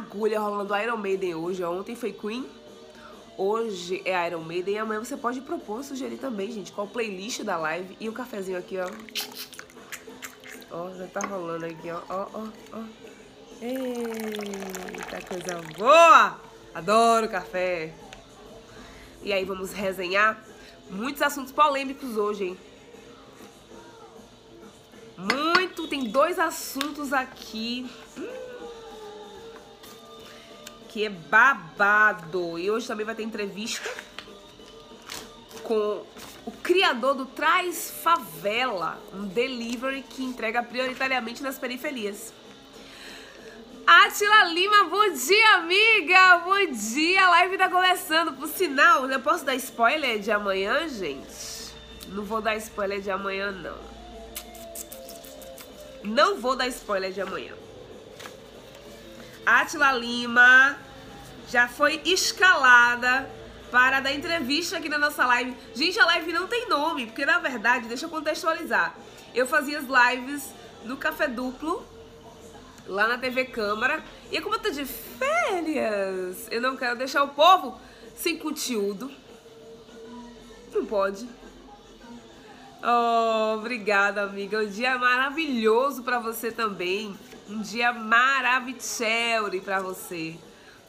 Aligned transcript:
agulha 0.00 0.40
rolando 0.40 0.76
Iron 0.76 0.96
Maiden 0.96 1.34
hoje. 1.34 1.62
Ontem 1.62 1.94
foi 1.94 2.12
Queen, 2.12 2.48
hoje 3.36 4.02
é 4.04 4.26
Iron 4.26 4.40
Maiden. 4.40 4.74
E 4.74 4.78
amanhã 4.78 5.00
você 5.00 5.16
pode 5.16 5.40
propor, 5.42 5.84
sugerir 5.84 6.16
também, 6.16 6.50
gente, 6.50 6.72
qual 6.72 6.86
playlist 6.86 7.42
da 7.42 7.56
live. 7.56 7.96
E 8.00 8.08
o 8.08 8.12
cafezinho 8.12 8.58
aqui, 8.58 8.78
ó. 8.78 8.90
Ó, 10.70 10.94
já 10.94 11.06
tá 11.06 11.20
rolando 11.20 11.66
aqui, 11.66 11.90
ó. 11.90 12.00
Ó, 12.08 12.26
ó, 12.32 12.48
ó. 12.72 12.82
Eita, 13.60 15.20
coisa 15.28 15.60
boa! 15.76 16.40
Adoro 16.74 17.28
café. 17.28 17.92
E 19.22 19.32
aí, 19.32 19.44
vamos 19.44 19.72
resenhar 19.72 20.42
muitos 20.88 21.20
assuntos 21.20 21.52
polêmicos 21.52 22.16
hoje, 22.16 22.44
hein? 22.44 22.58
Muito, 25.18 25.86
tem 25.88 26.04
dois 26.04 26.38
assuntos 26.38 27.12
aqui 27.12 27.86
hum, 28.16 28.49
que 30.90 31.04
é 31.04 31.08
babado. 31.08 32.58
E 32.58 32.70
hoje 32.70 32.86
também 32.86 33.06
vai 33.06 33.14
ter 33.14 33.22
entrevista 33.22 33.88
com 35.62 36.04
o 36.44 36.50
criador 36.62 37.14
do 37.14 37.26
Traz 37.26 37.92
Favela, 38.02 39.00
um 39.14 39.26
delivery 39.26 40.02
que 40.02 40.24
entrega 40.24 40.62
prioritariamente 40.62 41.42
nas 41.42 41.58
periferias. 41.58 42.32
Atila 43.86 44.44
Lima, 44.44 44.84
bom 44.84 45.12
dia, 45.12 45.54
amiga! 45.54 46.38
Bom 46.38 46.72
dia, 46.72 47.24
a 47.24 47.30
live 47.30 47.56
tá 47.56 47.68
começando. 47.68 48.32
Por 48.36 48.48
sinal, 48.48 49.08
eu 49.08 49.20
posso 49.20 49.44
dar 49.44 49.54
spoiler 49.54 50.18
de 50.18 50.32
amanhã, 50.32 50.88
gente? 50.88 51.72
Não 52.08 52.24
vou 52.24 52.40
dar 52.40 52.56
spoiler 52.56 53.00
de 53.00 53.10
amanhã, 53.10 53.52
não. 53.52 53.78
Não 56.02 56.40
vou 56.40 56.56
dar 56.56 56.66
spoiler 56.68 57.12
de 57.12 57.20
amanhã. 57.20 57.59
Atila 59.50 59.90
Lima 59.92 60.78
já 61.48 61.66
foi 61.66 62.00
escalada 62.04 63.28
para 63.70 63.98
dar 63.98 64.12
entrevista 64.12 64.76
aqui 64.76 64.88
na 64.88 64.98
nossa 64.98 65.26
live. 65.26 65.56
Gente, 65.74 65.98
a 65.98 66.06
live 66.06 66.32
não 66.32 66.46
tem 66.46 66.68
nome, 66.68 67.06
porque 67.06 67.26
na 67.26 67.38
verdade, 67.40 67.88
deixa 67.88 68.06
eu 68.06 68.10
contextualizar. 68.10 68.94
Eu 69.34 69.46
fazia 69.48 69.80
as 69.80 69.84
lives 69.84 70.50
no 70.84 70.96
Café 70.96 71.26
Duplo, 71.26 71.84
lá 72.86 73.08
na 73.08 73.18
TV 73.18 73.44
Câmara. 73.44 74.04
E 74.30 74.40
como 74.40 74.54
eu 74.54 74.60
tô 74.60 74.70
de 74.70 74.84
férias, 74.84 76.46
eu 76.50 76.60
não 76.60 76.76
quero 76.76 76.96
deixar 76.96 77.24
o 77.24 77.28
povo 77.28 77.80
sem 78.14 78.38
conteúdo. 78.38 79.10
Não 80.72 80.86
pode. 80.86 81.28
Oh, 82.82 83.56
obrigada, 83.56 84.22
amiga. 84.22 84.60
Um 84.60 84.68
dia 84.68 84.96
maravilhoso 84.96 86.02
para 86.02 86.18
você 86.18 86.50
também. 86.52 87.16
Um 87.50 87.62
dia 87.62 87.92
maravilhoso 87.92 89.60
para 89.64 89.80
você. 89.80 90.36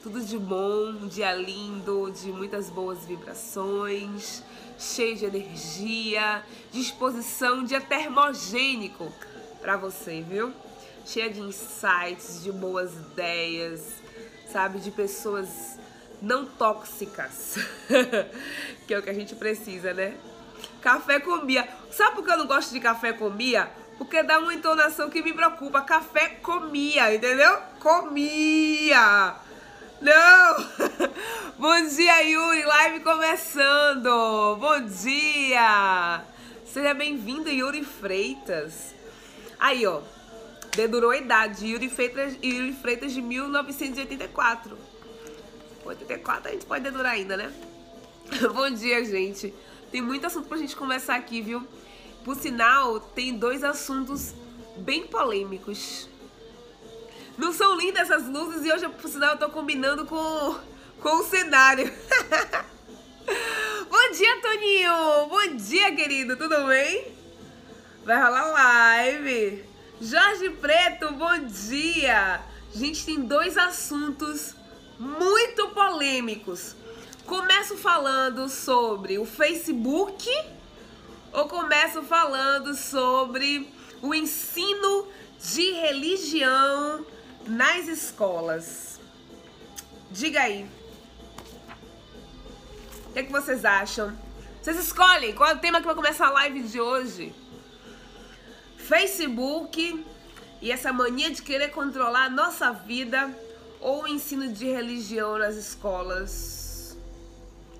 Tudo 0.04 0.22
de 0.24 0.38
bom, 0.38 0.90
um 0.90 1.08
dia 1.08 1.34
lindo, 1.34 2.12
de 2.12 2.32
muitas 2.32 2.70
boas 2.70 3.04
vibrações, 3.04 4.44
cheio 4.78 5.18
de 5.18 5.26
energia, 5.26 6.44
disposição, 6.72 7.62
um 7.62 7.64
dia 7.64 7.82
termogênico 7.82 9.12
para 9.60 9.76
você, 9.76 10.22
viu? 10.22 10.54
Cheia 11.04 11.32
de 11.32 11.40
insights, 11.42 12.44
de 12.44 12.52
boas 12.52 12.94
ideias, 12.94 13.96
sabe? 14.52 14.80
De 14.80 14.92
pessoas 14.92 15.80
não 16.22 16.46
tóxicas, 16.46 17.56
que 18.86 18.94
é 18.94 19.00
o 19.00 19.02
que 19.02 19.10
a 19.10 19.16
gente 19.16 19.34
precisa, 19.36 19.96
né? 19.96 20.16
Café 20.80 21.20
com 21.20 21.44
Bia. 21.44 21.68
Sabe 21.90 22.18
por 22.18 22.24
que 22.24 22.32
eu 22.32 22.38
não 22.38 22.46
gosto 22.46 22.72
de 22.72 22.80
café 22.80 23.14
com 23.14 23.32
Bia? 23.32 23.81
Porque 23.98 24.24
dá 24.24 24.40
uma 24.40 24.54
entonação 24.54 25.10
que 25.10 25.22
me 25.22 25.34
preocupa. 25.34 25.82
Café 25.82 26.30
comia, 26.42 27.14
entendeu? 27.14 27.58
Comia. 27.80 29.36
Não! 30.02 30.56
Bom 31.60 31.88
dia, 31.88 32.24
Yuri. 32.24 32.64
Live 32.64 33.00
começando. 33.02 34.58
Bom 34.60 34.82
dia. 34.82 36.24
Seja 36.66 36.94
bem-vindo, 36.94 37.50
Yuri 37.50 37.84
Freitas. 37.84 38.96
Aí, 39.60 39.86
ó. 39.86 40.02
Dedurou 40.76 41.12
a 41.12 41.18
idade. 41.18 41.68
Yuri 41.68 41.90
Freitas, 41.90 42.38
Yuri 42.42 42.74
Freitas 42.74 43.12
de 43.12 43.22
1984. 43.22 44.78
84 45.86 46.50
a 46.50 46.52
gente 46.54 46.66
pode 46.66 46.84
dedurar 46.84 47.14
ainda, 47.14 47.38
né? 47.38 47.52
Bom 48.54 48.70
dia, 48.72 49.04
gente. 49.04 49.54
Tem 49.92 50.02
muito 50.02 50.26
assunto 50.26 50.48
pra 50.48 50.58
gente 50.58 50.76
conversar 50.76 51.16
aqui, 51.16 51.42
viu? 51.42 51.68
Por 52.24 52.36
sinal, 52.36 53.00
tem 53.00 53.36
dois 53.38 53.64
assuntos 53.64 54.34
bem 54.78 55.08
polêmicos. 55.08 56.08
Não 57.38 57.52
são 57.52 57.76
lindas 57.76 58.10
essas 58.10 58.28
luzes 58.28 58.64
e 58.64 58.72
hoje, 58.72 58.88
por 58.90 59.10
sinal, 59.10 59.32
eu 59.32 59.40
tô 59.40 59.50
combinando 59.50 60.06
com, 60.06 60.60
com 61.02 61.16
o 61.18 61.24
cenário. 61.24 61.92
Bom 63.90 64.12
dia, 64.12 64.42
Toninho! 64.42 65.28
Bom 65.28 65.56
dia, 65.56 65.96
querido, 65.96 66.38
tudo 66.38 66.68
bem? 66.68 67.12
Vai 68.06 68.22
rolar 68.22 68.52
live. 68.52 69.66
Jorge 70.00 70.50
Preto, 70.52 71.12
bom 71.14 71.40
dia! 71.40 72.42
Gente 72.74 73.06
tem 73.06 73.22
dois 73.22 73.58
assuntos 73.58 74.56
muito 75.00 75.70
polêmicos. 75.70 76.76
Começo 77.26 77.78
falando 77.78 78.48
sobre 78.50 79.20
o 79.20 79.26
Facebook 79.26 80.30
ou 81.32 81.48
começo 81.48 82.04
falando 82.04 82.74
sobre 82.76 83.72
o 84.02 84.14
ensino 84.14 85.08
de 85.40 85.72
religião 85.72 87.06
nas 87.48 87.88
escolas? 87.88 89.00
Diga 90.10 90.42
aí. 90.42 90.70
O 93.08 93.14
que, 93.14 93.20
é 93.20 93.24
que 93.24 93.32
vocês 93.32 93.66
acham? 93.66 94.18
Vocês 94.62 94.78
escolhem 94.78 95.34
qual 95.34 95.50
é 95.50 95.56
o 95.56 95.60
tema 95.60 95.80
que 95.80 95.86
vai 95.86 95.96
começar 95.96 96.28
a 96.28 96.32
live 96.32 96.64
de 96.64 96.80
hoje. 96.80 97.34
Facebook 98.78 100.06
e 100.62 100.72
essa 100.72 100.92
mania 100.94 101.32
de 101.32 101.42
querer 101.42 101.70
controlar 101.70 102.26
a 102.26 102.30
nossa 102.30 102.72
vida 102.72 103.34
ou 103.80 104.04
o 104.04 104.08
ensino 104.08 104.52
de 104.52 104.66
religião 104.66 105.38
nas 105.38 105.56
escolas? 105.56 106.98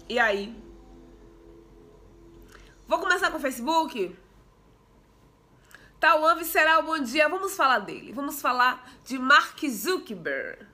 E 0.10 0.18
aí? 0.18 0.56
Vou 2.92 3.00
começar 3.00 3.32
com 3.32 3.38
o 3.38 3.40
Facebook? 3.40 4.14
Tauan 5.98 6.36
Visceral, 6.36 6.84
bom 6.84 7.00
dia. 7.00 7.30
Vamos 7.30 7.56
falar 7.56 7.80
dele. 7.80 8.12
Vamos 8.12 8.42
falar 8.42 8.86
de 9.06 9.18
Mark 9.18 9.58
Zuckerberg. 9.66 10.68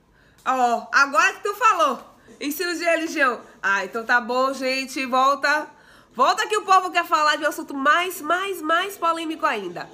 Ó, 0.44 0.78
oh, 0.80 0.88
agora 0.92 1.36
que 1.36 1.44
tu 1.44 1.54
falou. 1.54 2.00
Ensino 2.42 2.74
de 2.74 2.84
religião. 2.84 3.40
Ah, 3.62 3.86
então 3.86 4.04
tá 4.04 4.20
bom, 4.20 4.52
gente. 4.52 5.06
Volta. 5.06 5.70
Volta 6.16 6.48
que 6.48 6.58
o 6.58 6.66
povo 6.66 6.90
quer 6.90 7.06
falar 7.06 7.36
de 7.36 7.44
um 7.44 7.50
assunto 7.50 7.76
mais, 7.76 8.20
mais, 8.20 8.64
mais 8.64 8.98
polêmico 8.98 9.46
ainda. 9.46 9.88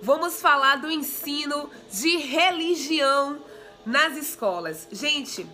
Vamos 0.00 0.40
falar 0.40 0.76
do 0.76 0.90
ensino 0.90 1.68
de 1.92 2.16
religião 2.16 3.44
nas 3.84 4.16
escolas. 4.16 4.88
Gente, 4.90 5.46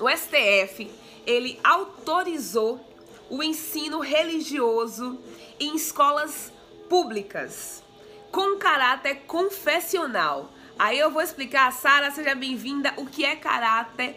o 0.00 0.10
STF 0.10 0.90
ele 1.24 1.60
autorizou 1.62 2.84
o 3.28 3.42
ensino 3.42 4.00
religioso 4.00 5.18
em 5.58 5.76
escolas 5.76 6.52
públicas 6.88 7.82
com 8.30 8.58
caráter 8.58 9.22
confessional. 9.26 10.52
Aí 10.78 10.98
eu 10.98 11.10
vou 11.10 11.22
explicar, 11.22 11.72
Sara, 11.72 12.10
seja 12.10 12.34
bem-vinda, 12.34 12.92
o 12.98 13.06
que 13.06 13.24
é 13.24 13.34
caráter 13.34 14.14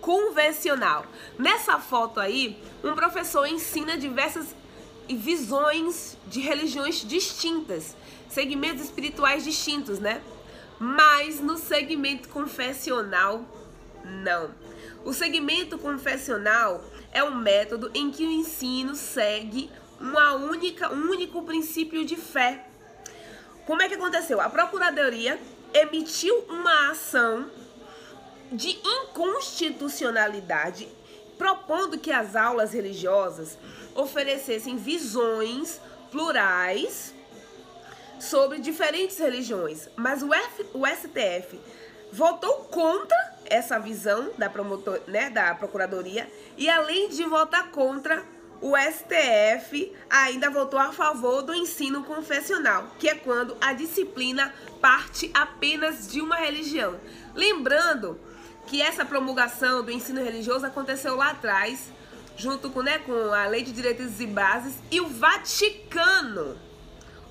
convencional. 0.00 1.04
Nessa 1.36 1.80
foto 1.80 2.20
aí, 2.20 2.62
um 2.84 2.94
professor 2.94 3.46
ensina 3.46 3.98
diversas 3.98 4.54
visões 5.08 6.16
de 6.28 6.40
religiões 6.40 7.04
distintas, 7.04 7.96
segmentos 8.28 8.84
espirituais 8.84 9.42
distintos, 9.42 9.98
né? 9.98 10.22
Mas 10.78 11.40
no 11.40 11.56
segmento 11.56 12.28
confessional, 12.28 13.44
não. 14.04 14.50
O 15.04 15.12
segmento 15.12 15.78
confessional 15.78 16.84
é 17.12 17.24
um 17.24 17.34
método 17.34 17.90
em 17.94 18.10
que 18.10 18.24
o 18.24 18.30
ensino 18.30 18.94
segue 18.94 19.70
uma 20.00 20.34
única, 20.34 20.92
um 20.92 21.10
único 21.10 21.42
princípio 21.42 22.04
de 22.04 22.16
fé. 22.16 22.66
Como 23.66 23.82
é 23.82 23.88
que 23.88 23.94
aconteceu? 23.94 24.40
A 24.40 24.48
Procuradoria 24.48 25.38
emitiu 25.72 26.44
uma 26.48 26.90
ação 26.90 27.50
de 28.52 28.78
inconstitucionalidade 28.84 30.88
propondo 31.36 31.98
que 31.98 32.10
as 32.10 32.36
aulas 32.36 32.72
religiosas 32.72 33.58
oferecessem 33.94 34.76
visões 34.76 35.80
plurais 36.10 37.14
sobre 38.18 38.58
diferentes 38.58 39.18
religiões, 39.18 39.88
mas 39.96 40.22
o, 40.22 40.32
F, 40.32 40.66
o 40.72 40.86
STF 40.86 41.60
votou 42.12 42.54
contra 42.70 43.16
essa 43.44 43.78
visão 43.78 44.30
da, 44.38 44.48
promotor, 44.48 45.00
né, 45.06 45.28
da 45.28 45.54
Procuradoria 45.54 46.30
e 46.56 46.68
além 46.68 47.10
de 47.10 47.24
votar 47.24 47.70
contra, 47.70 48.24
o 48.60 48.74
STF 48.76 49.92
ainda 50.08 50.50
votou 50.50 50.78
a 50.78 50.92
favor 50.92 51.42
do 51.42 51.54
ensino 51.54 52.04
confessional, 52.04 52.88
que 52.98 53.08
é 53.08 53.14
quando 53.14 53.56
a 53.60 53.72
disciplina 53.72 54.52
parte 54.80 55.30
apenas 55.34 56.10
de 56.10 56.20
uma 56.20 56.36
religião. 56.36 56.98
Lembrando 57.34 58.18
que 58.66 58.82
essa 58.82 59.04
promulgação 59.04 59.84
do 59.84 59.90
ensino 59.90 60.22
religioso 60.22 60.66
aconteceu 60.66 61.16
lá 61.16 61.30
atrás, 61.30 61.90
junto 62.36 62.70
com, 62.70 62.82
né, 62.82 62.98
com 62.98 63.32
a 63.32 63.46
Lei 63.46 63.62
de 63.62 63.72
Diretrizes 63.72 64.20
e 64.20 64.26
Bases 64.26 64.74
e 64.90 65.00
o 65.00 65.08
Vaticano. 65.08 66.58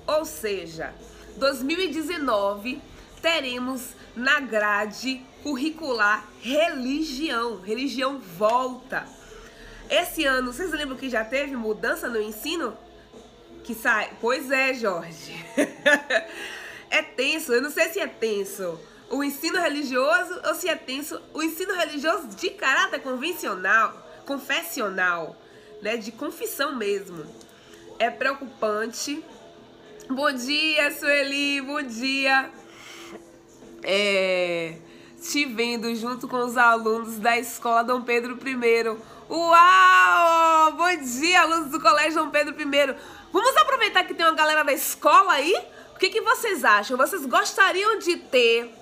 Ou 0.06 0.24
seja, 0.24 0.94
2019 1.36 2.80
teremos 3.20 3.94
na 4.14 4.40
grade 4.40 5.22
curricular 5.42 6.24
religião. 6.40 7.60
Religião 7.60 8.18
volta. 8.18 9.15
Esse 9.88 10.24
ano, 10.24 10.52
vocês 10.52 10.70
lembram 10.72 10.96
que 10.96 11.08
já 11.08 11.24
teve 11.24 11.54
mudança 11.56 12.08
no 12.08 12.20
ensino? 12.20 12.76
Que 13.64 13.74
sai. 13.74 14.10
Pois 14.20 14.50
é, 14.50 14.74
Jorge. 14.74 15.32
é 16.90 17.02
tenso. 17.02 17.52
Eu 17.52 17.62
não 17.62 17.70
sei 17.70 17.88
se 17.90 18.00
é 18.00 18.06
tenso 18.06 18.78
o 19.10 19.22
ensino 19.22 19.60
religioso 19.60 20.40
ou 20.46 20.54
se 20.54 20.68
é 20.68 20.74
tenso 20.74 21.20
o 21.32 21.42
ensino 21.42 21.74
religioso 21.74 22.28
de 22.28 22.50
caráter 22.50 23.00
convencional, 23.00 24.04
confessional, 24.26 25.36
né, 25.80 25.96
de 25.96 26.10
confissão 26.12 26.74
mesmo. 26.74 27.24
É 27.98 28.10
preocupante. 28.10 29.22
Bom 30.08 30.32
dia, 30.32 30.92
Sueli, 30.92 31.60
bom 31.60 31.82
dia. 31.82 32.50
É, 33.82 34.76
te 35.20 35.44
vendo 35.44 35.94
junto 35.94 36.28
com 36.28 36.38
os 36.38 36.56
alunos 36.56 37.18
da 37.18 37.38
Escola 37.38 37.82
Dom 37.82 38.02
Pedro 38.02 38.38
I. 38.44 39.15
Uau! 39.28 40.72
Bom 40.72 40.96
dia, 40.98 41.40
alunos 41.40 41.72
do 41.72 41.80
Colégio 41.80 42.22
Dom 42.22 42.30
Pedro 42.30 42.54
I. 42.54 42.96
Vamos 43.32 43.56
aproveitar 43.56 44.04
que 44.04 44.14
tem 44.14 44.24
uma 44.24 44.36
galera 44.36 44.62
da 44.62 44.72
escola 44.72 45.32
aí? 45.32 45.52
O 45.94 45.98
que, 45.98 46.10
que 46.10 46.20
vocês 46.20 46.64
acham? 46.64 46.96
Vocês 46.96 47.26
gostariam 47.26 47.98
de 47.98 48.18
ter 48.18 48.72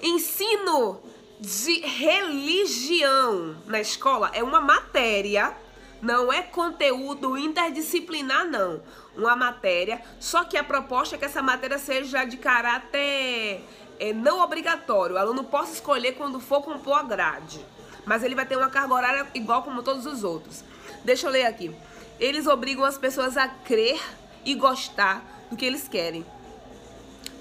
Ensino 0.00 1.02
de 1.38 1.80
religião 1.80 3.56
na 3.66 3.78
escola 3.80 4.30
é 4.32 4.42
uma 4.42 4.60
matéria, 4.60 5.54
não 6.00 6.32
é 6.32 6.40
conteúdo 6.40 7.36
interdisciplinar, 7.36 8.46
não. 8.46 8.80
Uma 9.14 9.36
matéria, 9.36 10.00
só 10.18 10.44
que 10.44 10.56
a 10.56 10.64
proposta 10.64 11.16
é 11.16 11.18
que 11.18 11.26
essa 11.26 11.42
matéria 11.42 11.78
seja 11.78 12.24
de 12.24 12.38
caráter 12.38 13.62
é, 14.00 14.12
não 14.14 14.40
obrigatório. 14.40 15.16
O 15.16 15.18
aluno 15.18 15.44
possa 15.44 15.74
escolher 15.74 16.12
quando 16.12 16.40
for 16.40 16.62
compor 16.62 16.98
a 16.98 17.02
grade. 17.02 17.60
Mas 18.08 18.24
ele 18.24 18.34
vai 18.34 18.46
ter 18.46 18.56
uma 18.56 18.70
carga 18.70 18.94
horária 18.94 19.26
igual 19.34 19.62
como 19.62 19.82
todos 19.82 20.06
os 20.06 20.24
outros. 20.24 20.64
Deixa 21.04 21.26
eu 21.26 21.30
ler 21.30 21.44
aqui. 21.44 21.70
Eles 22.18 22.46
obrigam 22.46 22.84
as 22.84 22.96
pessoas 22.96 23.36
a 23.36 23.46
crer 23.46 24.00
e 24.44 24.54
gostar 24.54 25.22
do 25.50 25.56
que 25.56 25.64
eles 25.64 25.86
querem. 25.86 26.24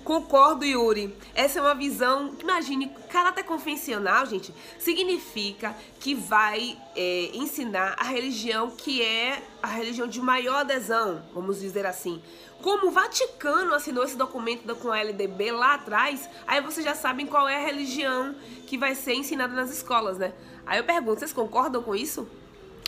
Concordo, 0.03 0.63
Yuri. 0.63 1.13
Essa 1.35 1.59
é 1.59 1.61
uma 1.61 1.75
visão. 1.75 2.33
Imagine, 2.39 2.89
caráter 3.09 3.43
confessional, 3.43 4.25
gente, 4.25 4.53
significa 4.79 5.75
que 5.99 6.15
vai 6.15 6.77
é, 6.95 7.31
ensinar 7.33 7.95
a 7.97 8.05
religião 8.05 8.71
que 8.71 9.01
é 9.01 9.41
a 9.61 9.67
religião 9.67 10.07
de 10.07 10.21
maior 10.21 10.59
adesão, 10.59 11.25
vamos 11.33 11.59
dizer 11.59 11.85
assim. 11.85 12.21
Como 12.61 12.87
o 12.87 12.91
Vaticano 12.91 13.73
assinou 13.73 14.05
esse 14.05 14.15
documento 14.15 14.73
com 14.77 14.91
a 14.91 14.99
LDB 14.99 15.51
lá 15.51 15.73
atrás, 15.73 16.29
aí 16.47 16.61
vocês 16.61 16.85
já 16.85 16.95
sabem 16.95 17.27
qual 17.27 17.47
é 17.47 17.57
a 17.57 17.65
religião 17.65 18.33
que 18.65 18.77
vai 18.77 18.95
ser 18.95 19.13
ensinada 19.13 19.53
nas 19.53 19.69
escolas, 19.69 20.17
né? 20.17 20.33
Aí 20.67 20.79
eu 20.79 20.83
pergunto, 20.83 21.19
vocês 21.19 21.31
concordam 21.31 21.81
com 21.81 21.95
isso? 21.95 22.27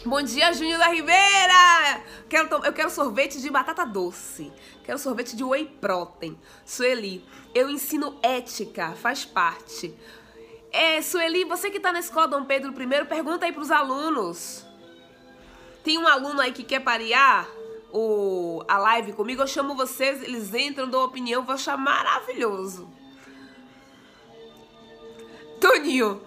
Bom 0.05 0.21
dia, 0.21 0.51
Júnior 0.51 0.77
da 0.77 0.89
Ribeira! 0.89 2.03
Quero, 2.27 2.65
eu 2.65 2.73
quero 2.73 2.89
sorvete 2.89 3.41
de 3.41 3.49
batata 3.49 3.85
doce. 3.85 4.51
Quero 4.83 4.99
sorvete 4.99 5.33
de 5.33 5.45
whey 5.45 5.65
protein. 5.65 6.37
Sueli, 6.65 7.25
eu 7.55 7.69
ensino 7.69 8.19
ética, 8.21 8.91
faz 8.91 9.23
parte. 9.23 9.97
É, 10.73 11.01
Sueli, 11.01 11.45
você 11.45 11.71
que 11.71 11.79
tá 11.79 11.93
na 11.93 11.99
escola 11.99 12.27
Dom 12.27 12.43
Pedro 12.43 12.71
I, 12.71 13.05
pergunta 13.05 13.45
aí 13.45 13.53
pros 13.53 13.71
alunos. 13.71 14.65
Tem 15.81 15.97
um 15.97 16.07
aluno 16.07 16.41
aí 16.41 16.51
que 16.51 16.63
quer 16.65 16.81
parear 16.81 17.47
o, 17.93 18.61
a 18.67 18.77
live 18.77 19.13
comigo? 19.13 19.41
Eu 19.41 19.47
chamo 19.47 19.73
vocês, 19.73 20.21
eles 20.21 20.53
entram, 20.53 20.89
dão 20.89 21.01
opinião, 21.01 21.43
vou 21.43 21.55
achar 21.55 21.77
maravilhoso. 21.77 22.89
Toninho, 25.61 26.21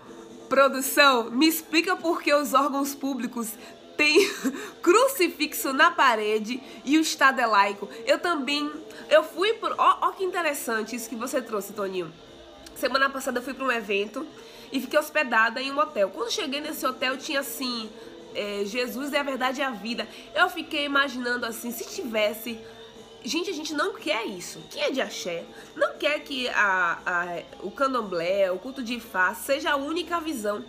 Produção, 0.52 1.30
me 1.30 1.48
explica 1.48 1.96
por 1.96 2.20
que 2.20 2.34
os 2.34 2.52
órgãos 2.52 2.94
públicos 2.94 3.54
têm 3.96 4.30
crucifixo 4.82 5.72
na 5.72 5.90
parede 5.90 6.62
e 6.84 6.98
o 6.98 7.00
Estado 7.00 7.40
é 7.40 7.46
laico. 7.46 7.88
Eu 8.04 8.18
também, 8.18 8.70
eu 9.08 9.24
fui 9.24 9.54
por... 9.54 9.74
Ó, 9.78 9.98
ó 10.02 10.10
que 10.10 10.22
interessante 10.22 10.94
isso 10.94 11.08
que 11.08 11.16
você 11.16 11.40
trouxe, 11.40 11.72
Toninho. 11.72 12.12
Semana 12.74 13.08
passada 13.08 13.38
eu 13.38 13.42
fui 13.42 13.54
para 13.54 13.64
um 13.64 13.72
evento 13.72 14.26
e 14.70 14.78
fiquei 14.78 14.98
hospedada 14.98 15.58
em 15.62 15.72
um 15.72 15.78
hotel. 15.78 16.10
Quando 16.10 16.30
cheguei 16.30 16.60
nesse 16.60 16.84
hotel 16.84 17.16
tinha 17.16 17.40
assim... 17.40 17.88
É, 18.34 18.62
Jesus 18.66 19.14
é 19.14 19.20
a 19.20 19.22
verdade 19.22 19.62
e 19.62 19.64
a 19.64 19.70
vida. 19.70 20.06
Eu 20.34 20.50
fiquei 20.50 20.84
imaginando 20.84 21.46
assim, 21.46 21.72
se 21.72 21.88
tivesse 21.88 22.60
Gente, 23.24 23.50
a 23.50 23.52
gente 23.52 23.72
não 23.72 23.94
quer 23.94 24.26
isso. 24.26 24.60
Quem 24.70 24.82
é 24.82 24.90
de 24.90 25.00
axé 25.00 25.44
não 25.76 25.96
quer 25.96 26.20
que 26.20 26.48
a, 26.48 26.98
a, 27.06 27.42
o 27.60 27.70
candomblé, 27.70 28.50
o 28.50 28.58
culto 28.58 28.82
de 28.82 28.94
Ifá 28.94 29.32
seja 29.34 29.72
a 29.72 29.76
única 29.76 30.20
visão. 30.20 30.64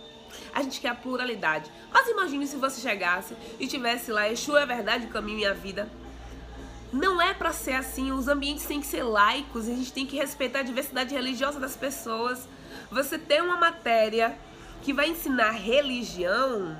A 0.52 0.62
gente 0.62 0.80
quer 0.80 0.88
a 0.88 0.94
pluralidade. 0.94 1.70
Mas 1.92 2.08
imagine 2.08 2.46
se 2.46 2.56
você 2.56 2.80
chegasse 2.80 3.34
e 3.58 3.66
tivesse 3.66 4.12
lá 4.12 4.28
Exu 4.30 4.56
é 4.56 4.64
verdade, 4.64 5.06
o 5.06 5.10
caminho 5.10 5.40
e 5.40 5.46
a 5.46 5.52
vida. 5.52 5.88
Não 6.92 7.20
é 7.20 7.34
para 7.34 7.52
ser 7.52 7.72
assim. 7.72 8.12
Os 8.12 8.28
ambientes 8.28 8.64
têm 8.66 8.80
que 8.80 8.86
ser 8.86 9.02
laicos. 9.02 9.68
A 9.68 9.74
gente 9.74 9.92
tem 9.92 10.06
que 10.06 10.16
respeitar 10.16 10.60
a 10.60 10.62
diversidade 10.62 11.12
religiosa 11.12 11.58
das 11.58 11.76
pessoas. 11.76 12.48
Você 12.90 13.18
tem 13.18 13.40
uma 13.40 13.56
matéria 13.56 14.38
que 14.82 14.92
vai 14.92 15.08
ensinar 15.08 15.50
religião. 15.50 16.76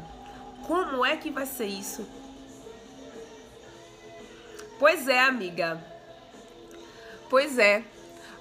Como 0.66 1.04
é 1.04 1.16
que 1.16 1.30
vai 1.30 1.46
ser 1.46 1.66
isso? 1.66 2.06
Pois 4.78 5.08
é, 5.08 5.20
amiga. 5.20 5.82
Pois 7.30 7.58
é. 7.58 7.84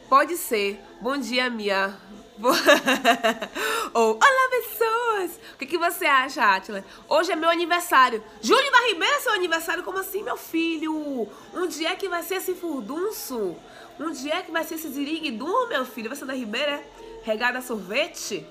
Pode 0.10 0.38
ser. 0.38 0.80
Bom 1.00 1.18
dia, 1.18 1.50
Mia. 1.50 1.96
Ou, 3.94 4.16
olá, 4.16 4.50
pessoas! 4.50 5.40
O 5.54 5.58
que, 5.58 5.68
que 5.68 5.78
você 5.78 6.06
acha, 6.06 6.44
Atila? 6.44 6.84
Hoje 7.08 7.32
é 7.32 7.36
meu 7.36 7.50
aniversário. 7.50 8.24
Júlio 8.42 8.72
da 8.72 8.88
Ribeira 8.88 9.16
é 9.16 9.20
seu 9.20 9.34
aniversário? 9.34 9.84
Como 9.84 10.00
assim, 10.00 10.24
meu 10.24 10.36
filho? 10.36 11.30
Um 11.54 11.68
dia 11.68 11.90
é 11.92 11.96
que 11.96 12.10
vai 12.10 12.24
ser 12.24 12.36
esse 12.36 12.56
furdunço? 12.56 13.56
Um 14.00 14.12
dia 14.12 14.36
é 14.36 14.42
que 14.42 14.52
vai 14.52 14.64
ser 14.64 14.76
esse 14.76 14.90
ziriguidum, 14.90 15.68
meu 15.68 15.86
filho? 15.86 16.10
Vai 16.10 16.18
ser 16.18 16.26
da 16.26 16.34
Ribeira, 16.34 16.72
é? 16.72 16.86
Regada 17.24 17.60
a 17.60 17.62
sorvete? 17.62 18.46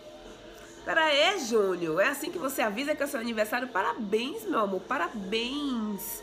Pera 0.85 1.05
aí, 1.05 1.41
Júnior. 1.41 2.01
É 2.01 2.09
assim 2.09 2.31
que 2.31 2.39
você 2.39 2.62
avisa 2.62 2.95
que 2.95 3.03
é 3.03 3.07
seu 3.07 3.21
aniversário? 3.21 3.69
Parabéns, 3.69 4.45
meu 4.45 4.61
amor. 4.61 4.81
Parabéns. 4.83 6.23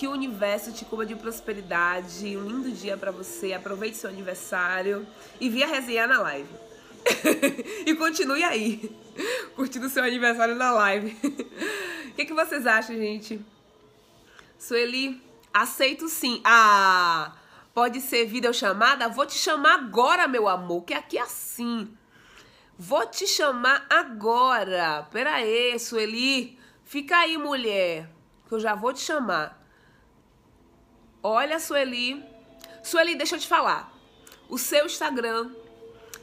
Que 0.00 0.08
o 0.08 0.12
universo 0.12 0.72
te 0.72 0.86
cubra 0.86 1.04
de 1.04 1.14
prosperidade. 1.14 2.34
Um 2.34 2.46
lindo 2.46 2.72
dia 2.72 2.96
para 2.96 3.10
você. 3.10 3.52
Aproveite 3.52 3.98
seu 3.98 4.08
aniversário 4.08 5.06
e 5.38 5.50
via 5.50 5.66
resenhar 5.66 6.08
na 6.08 6.18
live. 6.22 6.48
e 7.84 7.94
continue 7.94 8.42
aí, 8.42 8.96
curtindo 9.54 9.90
seu 9.90 10.02
aniversário 10.02 10.54
na 10.54 10.70
live. 10.70 11.14
O 12.08 12.14
que, 12.14 12.24
que 12.24 12.32
vocês 12.32 12.66
acham, 12.66 12.96
gente? 12.96 13.40
Sueli, 14.58 15.22
aceito 15.52 16.08
sim. 16.08 16.40
Ah, 16.44 17.34
pode 17.74 18.00
ser 18.00 18.24
videochamada? 18.24 19.08
Vou 19.08 19.26
te 19.26 19.36
chamar 19.36 19.74
agora, 19.74 20.26
meu 20.26 20.48
amor, 20.48 20.82
que 20.82 20.94
aqui 20.94 21.18
é 21.18 21.22
assim. 21.22 21.88
Vou 22.78 23.06
te 23.06 23.26
chamar 23.26 23.86
agora. 23.90 25.06
Pera 25.12 25.34
aí, 25.34 25.78
Sueli. 25.78 26.58
Fica 26.86 27.18
aí, 27.18 27.36
mulher, 27.36 28.08
que 28.48 28.54
eu 28.54 28.60
já 28.60 28.74
vou 28.74 28.94
te 28.94 29.00
chamar. 29.00 29.59
Olha, 31.22 31.58
Sueli. 31.58 32.24
Sueli, 32.82 33.14
deixa 33.14 33.36
eu 33.36 33.40
te 33.40 33.46
falar. 33.46 33.92
O 34.48 34.56
seu 34.56 34.86
Instagram 34.86 35.50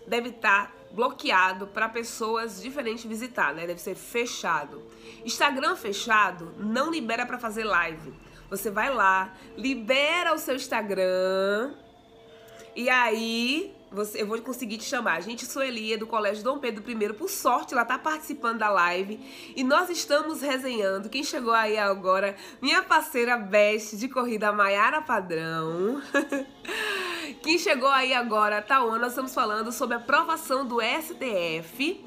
deve 0.08 0.30
estar 0.30 0.68
tá 0.68 0.74
bloqueado 0.92 1.68
para 1.68 1.88
pessoas 1.88 2.62
diferentes 2.62 3.06
visitar, 3.06 3.54
né? 3.54 3.68
Deve 3.68 3.80
ser 3.80 3.96
fechado. 3.96 4.84
Instagram 5.24 5.76
fechado 5.76 6.54
não 6.58 6.90
libera 6.90 7.26
para 7.26 7.38
fazer 7.38 7.64
live. 7.64 8.14
Você 8.50 8.72
vai 8.72 8.94
lá, 8.94 9.34
libera 9.56 10.34
o 10.34 10.38
seu 10.40 10.56
Instagram 10.56 11.74
e 12.76 12.90
aí 12.90 13.77
você, 13.92 14.22
eu 14.22 14.28
vou 14.28 14.40
conseguir 14.42 14.78
te 14.78 14.84
chamar. 14.84 15.22
Gente, 15.22 15.46
sou 15.46 15.64
Elia 15.64 15.98
do 15.98 16.06
Colégio 16.06 16.44
Dom 16.44 16.60
Pedro 16.60 16.84
I. 16.90 17.14
Por 17.14 17.30
sorte, 17.30 17.74
ela 17.74 17.86
tá 17.86 17.98
participando 17.98 18.60
da 18.60 18.70
live. 18.70 19.20
E 19.56 19.64
nós 19.64 19.90
estamos 19.90 20.42
resenhando. 20.42 21.10
Quem 21.10 21.24
chegou 21.24 21.54
aí 21.54 21.78
agora, 21.78 22.36
minha 22.62 22.84
parceira 22.84 23.38
best 23.38 23.96
de 23.96 24.10
corrida 24.10 24.52
Maiara 24.52 25.02
Padrão. 25.02 26.02
Quem 27.42 27.58
chegou 27.58 27.90
aí 27.90 28.14
agora, 28.14 28.62
Taona, 28.62 29.00
nós 29.00 29.10
estamos 29.10 29.34
falando 29.34 29.72
sobre 29.72 29.96
a 29.96 30.00
aprovação 30.00 30.66
do 30.66 30.80
STF 30.82 32.04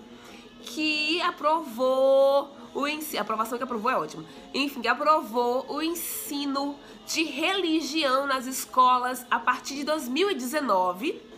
que 0.62 1.20
aprovou 1.22 2.54
o 2.74 2.86
ensino, 2.86 3.18
a 3.18 3.22
aprovação 3.22 3.56
que 3.56 3.64
aprovou 3.64 3.90
é 3.90 3.96
ótimo. 3.96 4.24
Enfim, 4.52 4.86
aprovou 4.86 5.64
o 5.68 5.82
ensino 5.82 6.76
de 7.06 7.24
religião 7.24 8.26
nas 8.26 8.46
escolas 8.46 9.24
a 9.30 9.38
partir 9.38 9.76
de 9.76 9.84
2019 9.84 11.29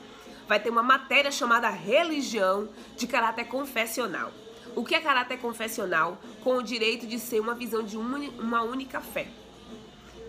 vai 0.48 0.60
ter 0.60 0.70
uma 0.70 0.82
matéria 0.82 1.30
chamada 1.30 1.68
Religião 1.68 2.68
de 2.96 3.06
caráter 3.06 3.44
confessional. 3.44 4.32
O 4.74 4.84
que 4.84 4.94
é 4.94 5.00
caráter 5.00 5.38
confessional? 5.38 6.18
Com 6.42 6.56
o 6.56 6.62
direito 6.62 7.06
de 7.06 7.18
ser 7.18 7.40
uma 7.40 7.54
visão 7.54 7.82
de 7.82 7.96
uma 7.96 8.62
única 8.62 9.00
fé. 9.00 9.28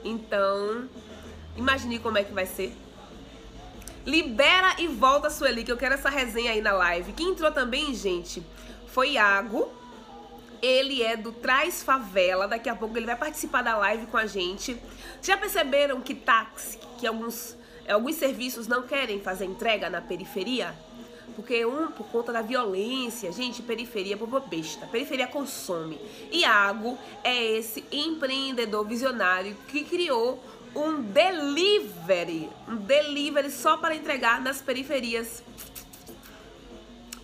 Então, 0.03 0.89
imagine 1.55 1.99
como 1.99 2.17
é 2.17 2.23
que 2.23 2.33
vai 2.33 2.45
ser. 2.45 2.75
Libera 4.05 4.75
e 4.79 4.87
volta, 4.87 5.29
Sueli, 5.29 5.63
que 5.63 5.71
eu 5.71 5.77
quero 5.77 5.93
essa 5.93 6.09
resenha 6.09 6.51
aí 6.51 6.61
na 6.61 6.73
live. 6.73 7.13
Quem 7.13 7.29
entrou 7.29 7.51
também, 7.51 7.93
gente, 7.95 8.43
foi 8.87 9.11
Iago. 9.11 9.71
Ele 10.61 11.01
é 11.01 11.15
do 11.15 11.31
Traz 11.31 11.81
Favela. 11.81 12.47
Daqui 12.47 12.67
a 12.67 12.75
pouco 12.75 12.97
ele 12.97 13.05
vai 13.05 13.15
participar 13.15 13.61
da 13.61 13.77
live 13.77 14.07
com 14.07 14.17
a 14.17 14.25
gente. 14.25 14.77
Já 15.21 15.37
perceberam 15.37 16.01
que 16.01 16.13
táxi, 16.13 16.77
que 16.97 17.07
alguns, 17.07 17.55
alguns 17.87 18.15
serviços 18.15 18.67
não 18.67 18.83
querem 18.83 19.19
fazer 19.19 19.45
entrega 19.45 19.89
na 19.89 20.01
periferia? 20.01 20.73
Porque 21.35 21.65
um, 21.65 21.87
por 21.87 22.07
conta 22.07 22.31
da 22.31 22.41
violência, 22.41 23.31
gente, 23.31 23.61
periferia 23.61 24.13
é 24.13 24.17
povo 24.17 24.39
besta. 24.41 24.85
Periferia 24.87 25.27
consome. 25.27 25.99
Iago 26.31 26.97
é 27.23 27.43
esse 27.57 27.83
empreendedor 27.91 28.85
visionário 28.85 29.55
que 29.67 29.83
criou 29.83 30.43
um 30.75 31.01
delivery. 31.01 32.49
Um 32.67 32.75
delivery 32.75 33.49
só 33.49 33.77
para 33.77 33.95
entregar 33.95 34.41
nas 34.41 34.61
periferias. 34.61 35.43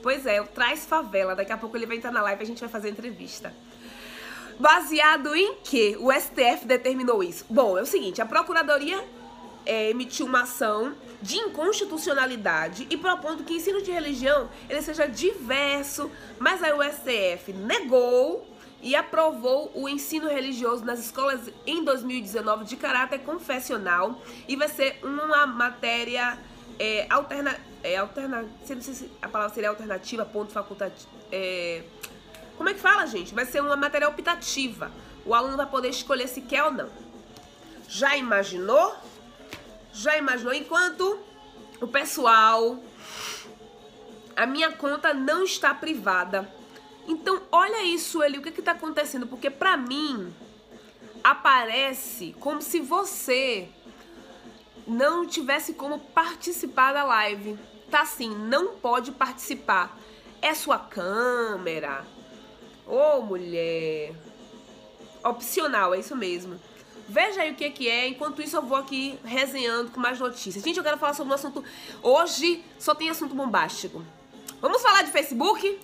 Pois 0.01 0.25
é, 0.25 0.41
o 0.41 0.47
Traz 0.47 0.85
Favela. 0.85 1.35
Daqui 1.35 1.51
a 1.51 1.57
pouco 1.57 1.77
ele 1.77 1.85
vai 1.85 1.97
entrar 1.97 2.11
na 2.11 2.21
live 2.21 2.41
e 2.41 2.43
a 2.43 2.47
gente 2.47 2.59
vai 2.61 2.69
fazer 2.69 2.89
entrevista. 2.89 3.53
Baseado 4.59 5.35
em 5.35 5.55
que 5.63 5.95
o 5.99 6.11
STF 6.11 6.65
determinou 6.65 7.23
isso? 7.23 7.45
Bom, 7.49 7.77
é 7.77 7.81
o 7.81 7.85
seguinte, 7.85 8.21
a 8.21 8.25
Procuradoria 8.25 9.01
é, 9.69 9.91
emitiu 9.91 10.25
uma 10.25 10.41
ação 10.41 10.95
de 11.21 11.37
inconstitucionalidade 11.37 12.87
e 12.89 12.97
propondo 12.97 13.43
que 13.43 13.53
o 13.53 13.55
ensino 13.55 13.83
de 13.83 13.91
religião 13.91 14.49
ele 14.67 14.81
seja 14.81 15.05
diverso, 15.05 16.09
mas 16.39 16.63
aí 16.63 16.73
o 16.73 16.81
STF 16.81 17.53
negou 17.53 18.49
e 18.81 18.95
aprovou 18.95 19.71
o 19.75 19.87
ensino 19.87 20.27
religioso 20.27 20.83
nas 20.83 20.99
escolas 20.99 21.51
em 21.67 21.83
2019 21.83 22.65
de 22.65 22.75
caráter 22.77 23.19
confessional 23.19 24.19
e 24.47 24.55
vai 24.55 24.69
ser 24.69 24.99
uma 25.03 25.45
matéria 25.45 26.35
é, 26.79 27.05
alterna, 27.07 27.55
é, 27.83 27.97
alterna, 27.97 28.41
não 28.41 28.65
sei 28.65 28.81
se 28.81 29.11
a 29.21 29.27
palavra 29.27 29.53
seria 29.53 29.69
alternativa, 29.69 30.25
ponto 30.25 30.51
facultativo, 30.51 31.09
é, 31.31 31.83
como 32.57 32.69
é 32.69 32.73
que 32.73 32.79
fala, 32.79 33.05
gente? 33.05 33.35
Vai 33.35 33.45
ser 33.45 33.61
uma 33.61 33.75
matéria 33.75 34.09
optativa. 34.09 34.91
O 35.25 35.33
aluno 35.33 35.55
vai 35.55 35.67
poder 35.67 35.89
escolher 35.89 36.27
se 36.27 36.41
quer 36.41 36.63
ou 36.63 36.71
não. 36.71 36.89
Já 37.87 38.17
imaginou? 38.17 38.95
Já 39.99 40.17
imaginou? 40.17 40.53
Enquanto 40.53 41.19
o 41.81 41.87
pessoal, 41.87 42.81
a 44.33 44.45
minha 44.45 44.71
conta 44.71 45.13
não 45.13 45.43
está 45.43 45.73
privada. 45.73 46.49
Então, 47.05 47.41
olha 47.51 47.83
isso, 47.83 48.23
ele, 48.23 48.37
o 48.37 48.41
que 48.41 48.47
está 48.61 48.71
acontecendo? 48.71 49.27
Porque 49.27 49.49
para 49.49 49.75
mim 49.75 50.33
aparece 51.21 52.33
como 52.39 52.61
se 52.61 52.79
você 52.79 53.67
não 54.87 55.27
tivesse 55.27 55.73
como 55.73 55.99
participar 55.99 56.93
da 56.93 57.03
live. 57.03 57.59
Tá 57.91 58.03
assim, 58.03 58.33
não 58.33 58.75
pode 58.75 59.11
participar. 59.11 59.99
É 60.41 60.53
sua 60.53 60.79
câmera. 60.79 62.05
Ô, 62.87 63.17
oh, 63.17 63.21
mulher. 63.23 64.15
Opcional, 65.21 65.93
é 65.93 65.99
isso 65.99 66.15
mesmo. 66.15 66.57
Veja 67.09 67.41
aí 67.41 67.51
o 67.51 67.55
que, 67.55 67.67
que 67.71 67.89
é. 67.89 68.07
Enquanto 68.07 68.39
isso, 68.39 68.55
eu 68.55 68.61
vou 68.61 68.77
aqui 68.77 69.17
resenhando 69.25 69.89
com 69.89 69.99
mais 69.99 70.19
notícias. 70.19 70.63
Gente, 70.63 70.77
eu 70.77 70.83
quero 70.83 70.99
falar 70.99 71.15
sobre 71.15 71.31
um 71.31 71.35
assunto. 71.35 71.63
Hoje 72.03 72.63
só 72.77 72.93
tem 72.93 73.09
assunto 73.09 73.33
bombástico. 73.33 74.03
Vamos 74.61 74.79
falar 74.79 75.01
de 75.01 75.11
Facebook? 75.11 75.79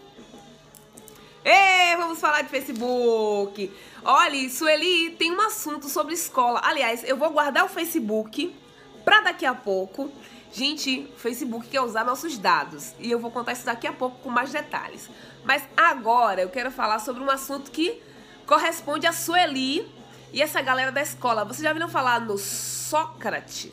Ei, 1.44 1.96
vamos 1.98 2.20
falar 2.20 2.44
de 2.44 2.50
Facebook. 2.50 3.74
Olha, 4.04 4.50
Sueli 4.50 5.16
tem 5.18 5.32
um 5.32 5.42
assunto 5.42 5.90
sobre 5.90 6.14
escola. 6.14 6.62
Aliás, 6.64 7.04
eu 7.04 7.18
vou 7.18 7.32
guardar 7.32 7.66
o 7.66 7.70
Facebook 7.70 8.56
para 9.04 9.22
daqui 9.22 9.48
a 9.48 9.56
pouco. 9.56 10.12
Gente, 10.54 11.10
o 11.16 11.20
Facebook 11.20 11.68
quer 11.68 11.82
usar 11.82 12.04
nossos 12.04 12.38
dados. 12.38 12.94
E 13.00 13.10
eu 13.10 13.18
vou 13.18 13.32
contar 13.32 13.54
isso 13.54 13.66
daqui 13.66 13.88
a 13.88 13.94
pouco 13.94 14.20
com 14.20 14.30
mais 14.30 14.52
detalhes. 14.52 15.10
Mas 15.44 15.64
agora 15.76 16.44
eu 16.44 16.50
quero 16.50 16.70
falar 16.70 17.00
sobre 17.00 17.24
um 17.24 17.32
assunto 17.32 17.72
que 17.72 18.00
corresponde 18.46 19.08
a 19.08 19.12
Sueli 19.12 19.95
e 20.36 20.42
essa 20.42 20.62
galera 20.62 20.92
da 20.92 21.02
escola, 21.02 21.46
vocês 21.46 21.64
já 21.64 21.72
viram 21.72 21.88
falar 21.88 22.20
no 22.20 22.38
Sócrates? 22.38 23.72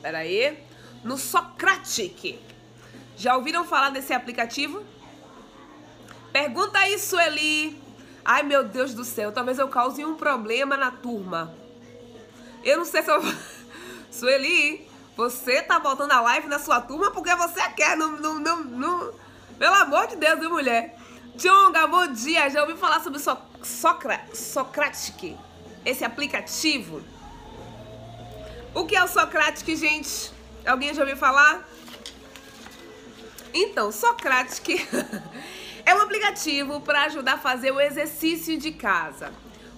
Pera 0.00 0.18
aí. 0.18 0.56
No 1.02 1.18
Socratic. 1.18 2.38
Já 3.16 3.36
ouviram 3.36 3.64
falar 3.64 3.90
desse 3.90 4.12
aplicativo? 4.12 4.80
Pergunta 6.32 6.78
aí, 6.78 6.96
Sueli. 7.00 7.82
Ai, 8.24 8.44
meu 8.44 8.62
Deus 8.62 8.94
do 8.94 9.04
céu. 9.04 9.32
Talvez 9.32 9.58
eu 9.58 9.66
cause 9.66 10.04
um 10.04 10.14
problema 10.14 10.76
na 10.76 10.92
turma. 10.92 11.52
Eu 12.62 12.76
não 12.76 12.84
sei 12.84 13.02
se 13.02 13.10
eu... 13.10 13.20
Sueli, 14.12 14.88
você 15.16 15.60
tá 15.62 15.80
voltando 15.80 16.12
a 16.12 16.20
live 16.20 16.46
na 16.46 16.60
sua 16.60 16.80
turma 16.80 17.10
porque 17.10 17.34
você 17.34 17.60
quer. 17.70 17.96
Não, 17.96 18.12
não, 18.12 18.38
não, 18.38 18.62
não... 18.62 19.12
Pelo 19.58 19.74
amor 19.74 20.06
de 20.06 20.14
Deus, 20.14 20.38
viu, 20.38 20.50
mulher? 20.50 20.96
Tchonga, 21.36 21.88
bom 21.88 22.06
dia. 22.06 22.48
Já 22.50 22.60
ouviu 22.60 22.76
falar 22.76 23.00
sobre 23.00 23.18
so 23.18 23.36
Socra 23.62 24.20
Socratic, 24.32 25.36
esse 25.84 26.04
aplicativo. 26.04 27.02
O 28.74 28.84
que 28.86 28.96
é 28.96 29.02
o 29.02 29.08
Socratic, 29.08 29.76
gente? 29.76 30.30
Alguém 30.66 30.94
já 30.94 31.02
ouviu 31.02 31.16
falar? 31.16 31.66
Então, 33.52 33.90
Socratic 33.90 34.86
é 35.84 35.94
um 35.94 36.02
aplicativo 36.02 36.80
para 36.80 37.04
ajudar 37.04 37.34
a 37.34 37.38
fazer 37.38 37.72
o 37.72 37.80
exercício 37.80 38.58
de 38.58 38.72
casa. 38.72 39.32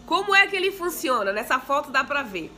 Como 0.06 0.34
é 0.34 0.46
que 0.46 0.56
ele 0.56 0.72
funciona? 0.72 1.32
Nessa 1.32 1.58
foto 1.60 1.90
dá 1.90 2.02
para 2.02 2.22
ver. 2.22 2.52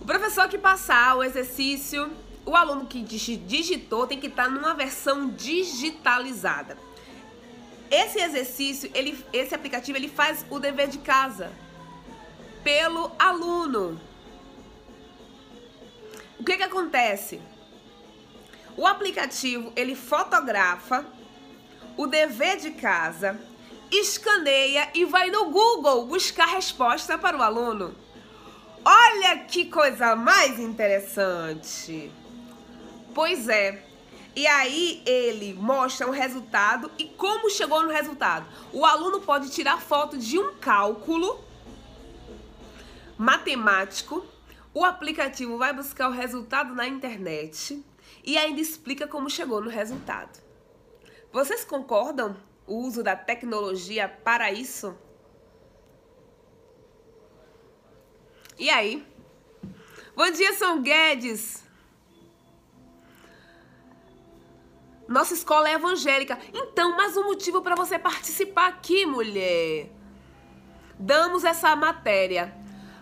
O 0.00 0.04
professor 0.04 0.48
que 0.48 0.58
passar 0.58 1.16
o 1.16 1.22
exercício, 1.22 2.10
o 2.44 2.54
aluno 2.56 2.86
que 2.86 3.00
digitou 3.02 4.06
tem 4.06 4.20
que 4.20 4.26
estar 4.26 4.50
numa 4.50 4.74
versão 4.74 5.30
digitalizada. 5.30 6.76
Esse 7.90 8.20
exercício, 8.20 8.90
ele, 8.94 9.24
esse 9.32 9.54
aplicativo, 9.54 9.98
ele 9.98 10.08
faz 10.08 10.44
o 10.50 10.58
dever 10.58 10.88
de 10.88 10.98
casa 10.98 11.52
pelo 12.62 13.12
aluno. 13.18 14.00
O 16.38 16.44
que 16.44 16.56
que 16.56 16.62
acontece? 16.62 17.40
O 18.76 18.86
aplicativo, 18.86 19.72
ele 19.76 19.94
fotografa 19.94 21.06
o 21.96 22.06
dever 22.06 22.56
de 22.56 22.72
casa, 22.72 23.40
escaneia 23.90 24.88
e 24.94 25.04
vai 25.04 25.30
no 25.30 25.50
Google 25.50 26.06
buscar 26.06 26.46
resposta 26.46 27.16
para 27.16 27.36
o 27.36 27.42
aluno. 27.42 27.94
Olha 28.84 29.38
que 29.38 29.66
coisa 29.66 30.16
mais 30.16 30.58
interessante! 30.58 32.10
Pois 33.14 33.48
é, 33.48 33.83
e 34.36 34.46
aí 34.46 35.02
ele 35.06 35.54
mostra 35.54 36.08
o 36.08 36.10
resultado 36.10 36.90
e 36.98 37.04
como 37.04 37.48
chegou 37.48 37.82
no 37.82 37.90
resultado. 37.90 38.46
O 38.72 38.84
aluno 38.84 39.20
pode 39.20 39.50
tirar 39.50 39.80
foto 39.80 40.18
de 40.18 40.38
um 40.38 40.54
cálculo 40.54 41.44
matemático. 43.16 44.24
O 44.72 44.84
aplicativo 44.84 45.56
vai 45.56 45.72
buscar 45.72 46.08
o 46.08 46.12
resultado 46.12 46.74
na 46.74 46.86
internet 46.86 47.84
e 48.24 48.36
ainda 48.36 48.60
explica 48.60 49.06
como 49.06 49.30
chegou 49.30 49.60
no 49.60 49.70
resultado. 49.70 50.42
Vocês 51.32 51.64
concordam 51.64 52.36
o 52.66 52.78
uso 52.78 53.02
da 53.02 53.14
tecnologia 53.14 54.08
para 54.08 54.50
isso? 54.50 54.96
E 58.58 58.68
aí? 58.68 59.04
Bom 60.16 60.30
dia, 60.30 60.52
São 60.54 60.80
Guedes! 60.82 61.63
Nossa 65.06 65.34
escola 65.34 65.68
é 65.68 65.74
evangélica. 65.74 66.38
Então, 66.52 66.96
mais 66.96 67.16
um 67.16 67.24
motivo 67.24 67.60
para 67.60 67.74
você 67.74 67.98
participar 67.98 68.68
aqui, 68.68 69.04
mulher. 69.04 69.90
Damos 70.98 71.44
essa 71.44 71.76
matéria. 71.76 72.54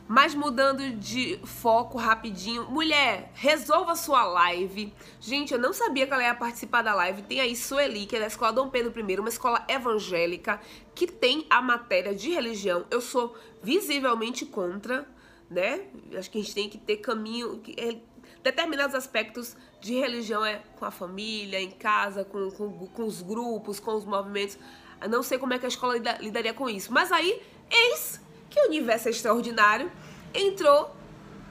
Mas 0.09 0.35
mudando 0.35 0.90
de 0.97 1.38
foco 1.44 1.97
rapidinho. 1.97 2.68
Mulher, 2.68 3.30
resolva 3.35 3.94
sua 3.94 4.25
live. 4.25 4.92
Gente, 5.21 5.54
eu 5.54 5.61
não 5.61 5.73
sabia 5.73 6.06
que 6.06 6.12
ela 6.12 6.25
ia 6.25 6.35
participar 6.35 6.82
da 6.82 6.92
live. 6.92 7.23
Tem 7.23 7.40
aí 7.40 7.54
Sueli, 7.54 8.04
que 8.04 8.16
é 8.16 8.21
da 8.21 8.26
Escola 8.26 8.52
Dom 8.52 8.68
Pedro 8.68 8.92
I, 8.99 9.21
uma 9.21 9.28
escola 9.28 9.64
evangélica 9.68 10.61
que 10.94 11.06
tem 11.06 11.47
a 11.49 11.62
matéria 11.62 12.14
de 12.14 12.30
religião. 12.30 12.85
Eu 12.90 13.00
sou 13.00 13.37
visivelmente 13.62 14.44
contra, 14.44 15.09
né? 15.49 15.82
Acho 16.18 16.28
que 16.30 16.38
a 16.38 16.42
gente 16.42 16.54
tem 16.54 16.68
que 16.68 16.78
ter 16.78 16.97
caminho, 16.97 17.62
é, 17.78 17.97
determinados 18.42 18.97
aspectos 18.97 19.56
de 19.83 19.95
religião 19.95 20.45
é 20.45 20.62
com 20.79 20.85
a 20.85 20.93
família, 20.93 21.61
em 21.61 21.73
casa, 21.73 22.25
com, 22.25 22.51
com, 22.53 22.87
com 22.87 23.05
os 23.05 23.21
grupos, 23.21 23.81
com 23.81 23.95
os 23.95 24.05
movimentos. 24.05 24.57
Eu 25.01 25.09
não 25.09 25.25
sei 25.25 25.39
como 25.39 25.53
é 25.53 25.59
que 25.59 25.65
a 25.65 25.69
escola 25.69 25.95
lida, 25.95 26.17
lidaria 26.21 26.55
com 26.55 26.71
isso. 26.71 26.93
Mas 26.93 27.11
aí, 27.11 27.43
eis 27.69 28.21
que 28.49 28.61
o 28.61 28.67
universo 28.69 29.09
é 29.09 29.11
extraordinário 29.11 29.91
entrou 30.33 30.95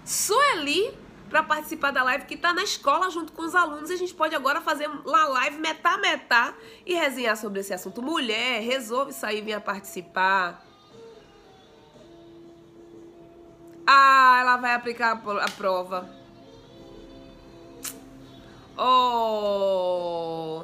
Sueli 0.06 0.98
para 1.30 1.44
participar 1.44 1.92
da 1.92 2.04
live 2.04 2.26
que 2.26 2.36
está 2.36 2.54
na 2.54 2.64
escola 2.64 3.10
junto 3.10 3.34
com 3.34 3.42
os 3.42 3.54
alunos. 3.54 3.92
A 3.92 3.98
gente 3.98 4.14
pode 4.14 4.34
agora 4.34 4.62
fazer 4.62 4.90
lá 5.04 5.28
live 5.28 5.58
metá 5.60 5.98
metá 5.98 6.54
e 6.86 6.94
resenhar 6.94 7.36
sobre 7.36 7.60
esse 7.60 7.74
assunto. 7.74 8.02
Mulher, 8.02 8.62
resolve 8.62 9.12
sair 9.12 9.40
e 9.40 9.42
vir 9.42 9.60
participar. 9.60 10.66
Ah, 13.86 14.38
ela 14.40 14.56
vai 14.56 14.74
aplicar 14.74 15.22
a 15.22 15.50
prova. 15.50 16.21
Oh. 18.84 20.64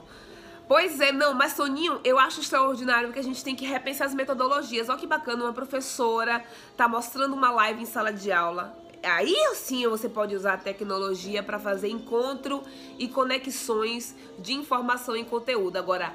Pois 0.68 1.00
é, 1.00 1.12
não, 1.12 1.36
mas 1.36 1.54
Soninho, 1.54 2.02
eu 2.04 2.18
acho 2.18 2.42
extraordinário 2.42 3.14
que 3.14 3.20
a 3.20 3.24
gente 3.24 3.44
tem 3.44 3.56
que 3.56 3.64
repensar 3.64 4.06
as 4.08 4.14
metodologias. 4.16 4.90
Olha 4.90 4.98
que 4.98 5.06
bacana, 5.06 5.44
uma 5.44 5.54
professora 5.54 6.44
tá 6.76 6.88
mostrando 6.88 7.36
uma 7.36 7.52
live 7.52 7.84
em 7.84 7.86
sala 7.86 8.12
de 8.12 8.32
aula. 8.32 8.76
Aí 9.04 9.36
sim 9.54 9.88
você 9.88 10.10
pode 10.10 10.36
usar 10.36 10.54
a 10.54 10.58
tecnologia 10.58 11.44
para 11.44 11.60
fazer 11.60 11.90
encontro 11.90 12.64
e 12.98 13.08
conexões 13.08 14.16
de 14.40 14.54
informação 14.54 15.16
e 15.16 15.24
conteúdo. 15.24 15.78
Agora, 15.78 16.12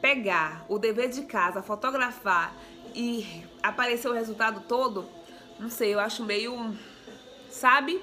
pegar 0.00 0.64
o 0.70 0.78
dever 0.78 1.10
de 1.10 1.22
casa, 1.22 1.62
fotografar 1.62 2.56
e 2.94 3.44
aparecer 3.62 4.08
o 4.08 4.14
resultado 4.14 4.62
todo, 4.66 5.06
não 5.60 5.68
sei, 5.68 5.92
eu 5.92 6.00
acho 6.00 6.24
meio. 6.24 6.74
Sabe? 7.50 8.00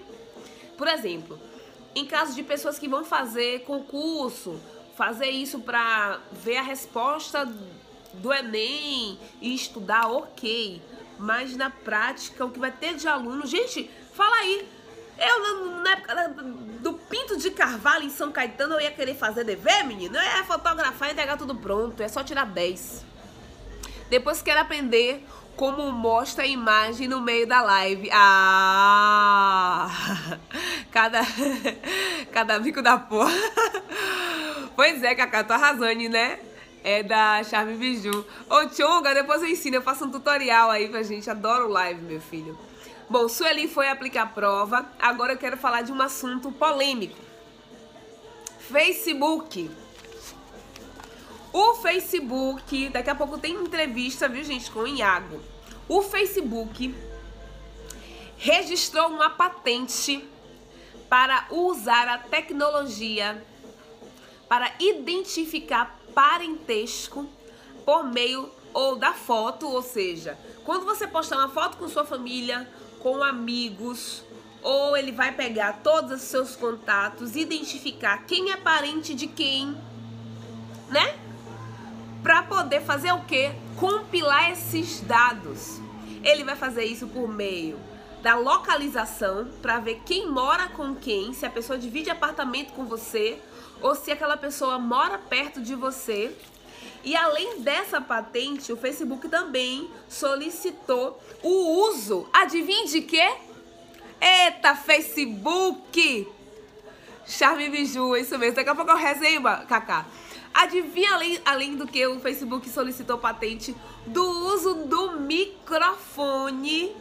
Por 0.77 0.87
exemplo, 0.87 1.48
em 1.95 2.05
caso 2.05 2.33
de 2.35 2.43
pessoas 2.43 2.77
que 2.77 2.87
vão 2.87 3.03
fazer 3.03 3.61
concurso, 3.61 4.59
fazer 4.95 5.29
isso 5.29 5.59
para 5.59 6.19
ver 6.31 6.57
a 6.57 6.61
resposta 6.61 7.51
do 8.13 8.33
Enem 8.33 9.17
e 9.41 9.53
estudar, 9.53 10.07
ok. 10.07 10.81
Mas 11.17 11.55
na 11.55 11.69
prática, 11.69 12.45
o 12.45 12.51
que 12.51 12.59
vai 12.59 12.71
ter 12.71 12.95
de 12.95 13.07
aluno. 13.07 13.45
Gente, 13.45 13.89
fala 14.13 14.35
aí. 14.37 14.67
Eu, 15.17 15.81
na 15.81 15.91
época 15.91 16.33
do 16.79 16.93
Pinto 16.93 17.37
de 17.37 17.51
Carvalho 17.51 18.05
em 18.05 18.09
São 18.09 18.31
Caetano, 18.31 18.75
eu 18.75 18.81
ia 18.81 18.91
querer 18.91 19.15
fazer 19.15 19.43
dever, 19.43 19.83
menino? 19.83 20.17
É 20.17 20.43
fotografar 20.43 21.09
e 21.09 21.11
entregar 21.11 21.37
tudo 21.37 21.55
pronto. 21.55 22.01
É 22.01 22.07
só 22.07 22.23
tirar 22.23 22.45
10. 22.45 23.05
Depois 24.09 24.41
quero 24.41 24.61
aprender 24.61 25.25
como 25.59 25.91
mostra 25.91 26.45
a 26.45 26.47
imagem 26.47 27.05
no 27.05 27.19
meio 27.19 27.45
da 27.45 27.61
live. 27.61 28.09
Ah! 28.13 29.89
Cada, 30.89 31.19
cada 32.31 32.57
bico 32.59 32.81
da 32.81 32.97
porra. 32.97 33.29
Pois 34.75 35.03
é, 35.03 35.13
Cacá, 35.13 35.43
tô 35.43 35.51
arrasando, 35.51 36.07
né? 36.07 36.39
É 36.81 37.03
da 37.03 37.43
Charme 37.43 37.75
Biju. 37.75 38.25
Ô, 38.49 38.65
Tchonga, 38.67 39.13
depois 39.13 39.41
eu 39.41 39.49
ensino, 39.49 39.75
eu 39.75 39.81
faço 39.81 40.05
um 40.05 40.09
tutorial 40.09 40.71
aí 40.71 40.87
pra 40.87 41.03
gente. 41.03 41.29
Adoro 41.29 41.67
live, 41.67 42.01
meu 42.01 42.21
filho. 42.21 42.57
Bom, 43.09 43.27
Sueli 43.27 43.67
foi 43.67 43.89
aplicar 43.89 44.23
a 44.23 44.27
prova. 44.27 44.85
Agora 44.97 45.33
eu 45.33 45.37
quero 45.37 45.57
falar 45.57 45.81
de 45.81 45.91
um 45.91 46.01
assunto 46.01 46.49
polêmico. 46.53 47.17
Facebook. 48.71 49.69
O 51.51 51.73
Facebook, 51.75 52.89
daqui 52.89 53.09
a 53.09 53.15
pouco 53.15 53.37
tem 53.37 53.55
entrevista, 53.55 54.29
viu, 54.29 54.43
gente, 54.43 54.69
com 54.69 54.81
o 54.81 54.87
Iago. 54.87 55.41
O 55.87 56.01
Facebook 56.01 56.93
registrou 58.37 59.07
uma 59.07 59.29
patente 59.29 60.23
para 61.09 61.47
usar 61.49 62.07
a 62.07 62.17
tecnologia 62.19 63.43
para 64.47 64.71
identificar 64.79 65.99
parentesco 66.13 67.27
por 67.85 68.03
meio 68.03 68.49
ou 68.73 68.95
da 68.95 69.13
foto, 69.13 69.67
ou 69.67 69.81
seja, 69.81 70.37
quando 70.63 70.85
você 70.85 71.07
postar 71.07 71.37
uma 71.37 71.49
foto 71.49 71.77
com 71.77 71.87
sua 71.87 72.05
família, 72.05 72.67
com 72.99 73.23
amigos, 73.23 74.23
ou 74.61 74.97
ele 74.97 75.11
vai 75.11 75.31
pegar 75.31 75.81
todos 75.83 76.11
os 76.13 76.21
seus 76.21 76.55
contatos, 76.55 77.35
identificar 77.35 78.25
quem 78.25 78.51
é 78.51 78.57
parente 78.57 79.13
de 79.13 79.27
quem, 79.27 79.75
né? 80.89 81.28
Para 82.21 82.43
poder 82.43 82.81
fazer 82.81 83.11
o 83.11 83.21
quê? 83.25 83.51
Compilar 83.77 84.51
esses 84.51 85.01
dados. 85.01 85.79
Ele 86.23 86.43
vai 86.43 86.55
fazer 86.55 86.83
isso 86.85 87.07
por 87.07 87.27
meio 87.27 87.79
da 88.21 88.35
localização 88.35 89.47
para 89.61 89.79
ver 89.79 90.01
quem 90.05 90.29
mora 90.29 90.67
com 90.69 90.93
quem, 90.95 91.33
se 91.33 91.45
a 91.45 91.49
pessoa 91.49 91.79
divide 91.79 92.09
apartamento 92.09 92.73
com 92.73 92.85
você 92.85 93.39
ou 93.81 93.95
se 93.95 94.11
aquela 94.11 94.35
pessoa 94.35 94.77
mora 94.77 95.17
perto 95.17 95.61
de 95.61 95.73
você. 95.75 96.35
E 97.03 97.15
além 97.15 97.61
dessa 97.61 98.01
patente, 98.01 98.73
o 98.73 98.77
Facebook 98.77 99.29
também 99.29 99.89
solicitou 100.09 101.21
o 101.41 101.87
uso, 101.87 102.27
adivinha 102.33 102.85
de 102.87 103.01
quê? 103.01 103.35
Eita, 104.19 104.75
Facebook! 104.75 106.27
Charme 107.25 107.69
Biju, 107.69 108.17
isso 108.17 108.37
mesmo. 108.37 108.55
Daqui 108.55 108.69
a 108.69 108.75
pouco 108.75 108.91
eu 108.91 108.97
resenho, 108.97 109.41
Kaká. 109.41 110.05
Adivinha 110.59 111.13
além, 111.13 111.41
além 111.45 111.75
do 111.77 111.87
que 111.87 112.05
o 112.05 112.19
Facebook 112.19 112.67
solicitou 112.69 113.17
patente 113.17 113.73
do 114.05 114.21
uso 114.53 114.73
do 114.87 115.13
microfone 115.13 116.93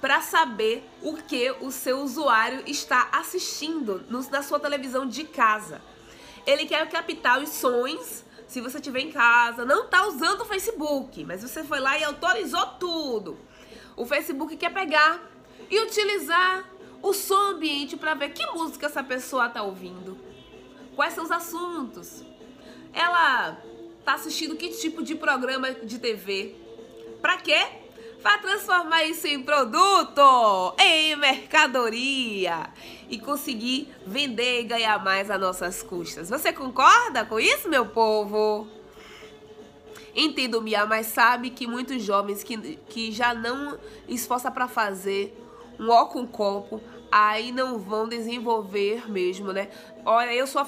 para 0.00 0.20
saber 0.20 0.88
o 1.02 1.16
que 1.16 1.50
o 1.60 1.72
seu 1.72 1.98
usuário 2.02 2.62
está 2.68 3.08
assistindo 3.10 4.04
no, 4.08 4.22
na 4.30 4.44
sua 4.44 4.60
televisão 4.60 5.08
de 5.08 5.24
casa. 5.24 5.82
Ele 6.46 6.66
quer 6.66 6.88
captar 6.88 7.42
os 7.42 7.48
sons 7.48 8.24
se 8.46 8.60
você 8.60 8.76
estiver 8.76 9.00
em 9.00 9.10
casa, 9.10 9.64
não 9.64 9.86
está 9.86 10.06
usando 10.06 10.42
o 10.42 10.44
Facebook, 10.44 11.24
mas 11.24 11.42
você 11.42 11.64
foi 11.64 11.80
lá 11.80 11.98
e 11.98 12.04
autorizou 12.04 12.64
tudo. 12.78 13.36
O 13.96 14.06
Facebook 14.06 14.56
quer 14.56 14.72
pegar 14.72 15.20
e 15.68 15.80
utilizar 15.80 16.64
o 17.02 17.12
som 17.12 17.54
ambiente 17.54 17.96
para 17.96 18.14
ver 18.14 18.28
que 18.28 18.46
música 18.52 18.86
essa 18.86 19.02
pessoa 19.02 19.48
está 19.48 19.64
ouvindo, 19.64 20.16
quais 20.94 21.12
são 21.12 21.24
os 21.24 21.32
assuntos, 21.32 22.22
ela 22.94 23.58
tá 24.04 24.14
assistindo 24.14 24.56
que 24.56 24.68
tipo 24.68 25.02
de 25.02 25.14
programa 25.14 25.72
de 25.72 25.98
TV? 25.98 26.54
Pra 27.20 27.36
quê? 27.38 27.66
Para 28.22 28.38
transformar 28.38 29.04
isso 29.04 29.26
em 29.26 29.42
produto, 29.42 30.74
em 30.78 31.16
mercadoria 31.16 32.70
e 33.08 33.18
conseguir 33.18 33.92
vender 34.06 34.60
e 34.60 34.64
ganhar 34.64 35.02
mais 35.02 35.30
a 35.30 35.36
nossas 35.36 35.82
custas. 35.82 36.30
Você 36.30 36.52
concorda 36.52 37.24
com 37.24 37.38
isso, 37.38 37.68
meu 37.68 37.86
povo? 37.86 38.66
Entendo, 40.16 40.62
Mia, 40.62 40.86
mas 40.86 41.08
sabe 41.08 41.50
que 41.50 41.66
muitos 41.66 42.02
jovens 42.02 42.42
que, 42.42 42.76
que 42.88 43.10
já 43.10 43.34
não 43.34 43.78
esforçam 44.08 44.52
para 44.52 44.68
fazer 44.68 45.36
um 45.78 45.90
ó 45.90 46.06
com 46.06 46.26
copo, 46.26 46.80
aí 47.10 47.50
não 47.50 47.78
vão 47.78 48.08
desenvolver 48.08 49.10
mesmo, 49.10 49.52
né? 49.52 49.68
Olha, 50.04 50.32
eu 50.32 50.46
sou 50.46 50.62
a 50.62 50.64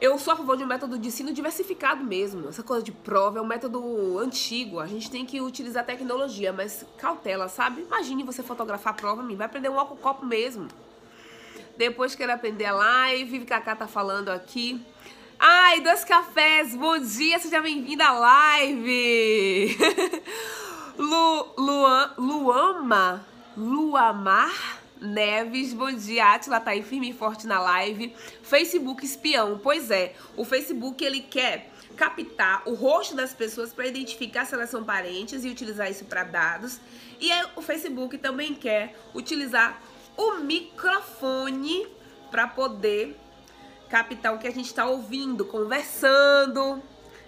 eu 0.00 0.18
sou 0.18 0.32
a 0.32 0.36
favor 0.36 0.56
de 0.56 0.64
um 0.64 0.66
método 0.66 0.98
de 0.98 1.08
ensino 1.08 1.32
diversificado 1.32 2.02
mesmo. 2.02 2.48
Essa 2.48 2.62
coisa 2.62 2.82
de 2.82 2.90
prova 2.90 3.38
é 3.38 3.42
um 3.42 3.46
método 3.46 4.18
antigo. 4.18 4.80
A 4.80 4.86
gente 4.86 5.10
tem 5.10 5.26
que 5.26 5.40
utilizar 5.42 5.84
tecnologia, 5.84 6.52
mas 6.52 6.86
cautela, 6.96 7.48
sabe? 7.48 7.82
Imagine 7.82 8.22
você 8.22 8.42
fotografar 8.42 8.94
a 8.94 8.96
prova, 8.96 9.22
vai 9.22 9.46
aprender 9.46 9.68
um 9.68 9.78
álcool 9.78 9.96
copo 9.96 10.24
mesmo. 10.24 10.68
Depois 11.76 12.14
quero 12.14 12.32
aprender 12.32 12.64
a 12.64 12.74
live. 12.74 13.44
Cacá 13.44 13.76
tá 13.76 13.86
falando 13.86 14.30
aqui. 14.30 14.80
Ai, 15.38 15.80
dois 15.80 16.04
cafés, 16.04 16.74
bom 16.74 16.98
dia, 16.98 17.38
seja 17.38 17.60
bem-vinda 17.60 18.06
à 18.06 18.12
live. 18.12 19.76
Lu, 20.98 21.46
Luan, 21.56 22.14
Luama, 22.18 23.26
Luamar 23.56 24.79
Neves, 25.00 25.72
bom 25.72 25.90
dia. 25.90 26.34
Atila 26.34 26.60
tá 26.60 26.72
aí 26.72 26.82
firme 26.82 27.08
e 27.08 27.12
forte 27.14 27.46
na 27.46 27.58
live. 27.58 28.14
Facebook 28.42 29.02
espião. 29.02 29.58
Pois 29.62 29.90
é, 29.90 30.14
o 30.36 30.44
Facebook 30.44 31.02
ele 31.02 31.20
quer 31.20 31.70
captar 31.96 32.62
o 32.66 32.74
rosto 32.74 33.16
das 33.16 33.32
pessoas 33.32 33.72
para 33.72 33.86
identificar 33.86 34.44
se 34.44 34.54
elas 34.54 34.68
são 34.68 34.84
parentes 34.84 35.42
e 35.42 35.48
utilizar 35.48 35.90
isso 35.90 36.04
para 36.04 36.22
dados. 36.22 36.78
E 37.18 37.32
aí, 37.32 37.46
o 37.56 37.62
Facebook 37.62 38.18
também 38.18 38.54
quer 38.54 38.94
utilizar 39.14 39.80
o 40.18 40.34
microfone 40.40 41.86
para 42.30 42.46
poder 42.46 43.18
captar 43.88 44.34
o 44.34 44.38
que 44.38 44.46
a 44.46 44.52
gente 44.52 44.66
está 44.66 44.84
ouvindo, 44.84 45.46
conversando. 45.46 46.82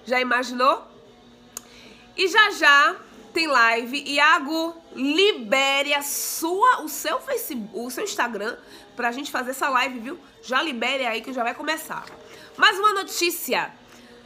Já 0.05 0.21
imaginou? 0.21 0.87
E 2.17 2.29
já 2.29 2.51
já 2.51 2.97
tem 3.33 3.47
live. 3.47 4.05
Iago, 4.07 4.82
libere 4.95 5.95
a 5.95 6.03
sua, 6.03 6.83
o 6.83 6.89
seu 6.89 7.21
Facebook, 7.21 7.71
o 7.75 7.91
seu 7.91 8.05
Instagram 8.05 8.57
pra 8.95 9.13
gente 9.13 9.31
fazer 9.31 9.51
essa 9.51 9.69
live, 9.69 9.99
viu? 9.99 10.19
Já 10.43 10.63
libere 10.63 11.07
aí 11.07 11.21
que 11.21 11.33
já 11.33 11.43
vai 11.43 11.55
começar. 11.55 12.05
Mais 12.57 12.79
uma 12.79 12.93
notícia. 12.93 13.73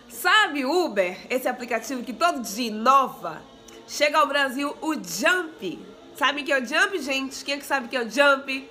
Sabe 0.08 0.64
Uber, 0.64 1.18
esse 1.30 1.48
aplicativo 1.48 2.02
que 2.02 2.12
todo 2.12 2.40
dia 2.40 2.68
inova? 2.68 3.42
Chega 3.86 4.18
ao 4.18 4.26
Brasil 4.26 4.76
o 4.80 4.94
Jump. 4.94 5.78
Sabe 6.16 6.42
que 6.42 6.52
é 6.52 6.60
o 6.60 6.64
Jump, 6.64 6.98
gente? 6.98 7.44
Quem 7.44 7.54
é 7.54 7.58
que 7.58 7.66
sabe 7.66 7.88
que 7.88 7.96
é 7.96 8.02
o 8.02 8.10
Jump? 8.10 8.70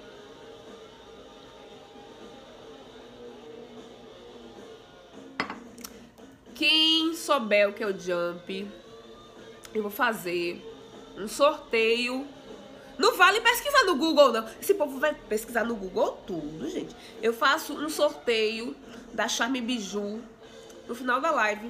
Quem 6.55 7.13
souber 7.13 7.69
o 7.69 7.73
que 7.73 7.83
é 7.83 7.87
o 7.87 7.99
Jump, 7.99 8.67
eu 9.73 9.81
vou 9.81 9.91
fazer 9.91 10.74
um 11.17 11.27
sorteio 11.27 12.27
Não 12.97 13.17
vale 13.17 13.41
pesquisar 13.41 13.83
no 13.83 13.95
Google, 13.95 14.31
não. 14.31 14.47
Esse 14.61 14.73
povo 14.73 14.99
vai 14.99 15.13
pesquisar 15.13 15.65
no 15.65 15.75
Google 15.75 16.17
tudo, 16.25 16.69
gente. 16.69 16.95
Eu 17.21 17.33
faço 17.33 17.73
um 17.73 17.89
sorteio 17.89 18.75
da 19.13 19.27
Charme 19.27 19.61
Biju 19.61 20.21
no 20.87 20.95
final 20.95 21.19
da 21.19 21.31
live. 21.31 21.69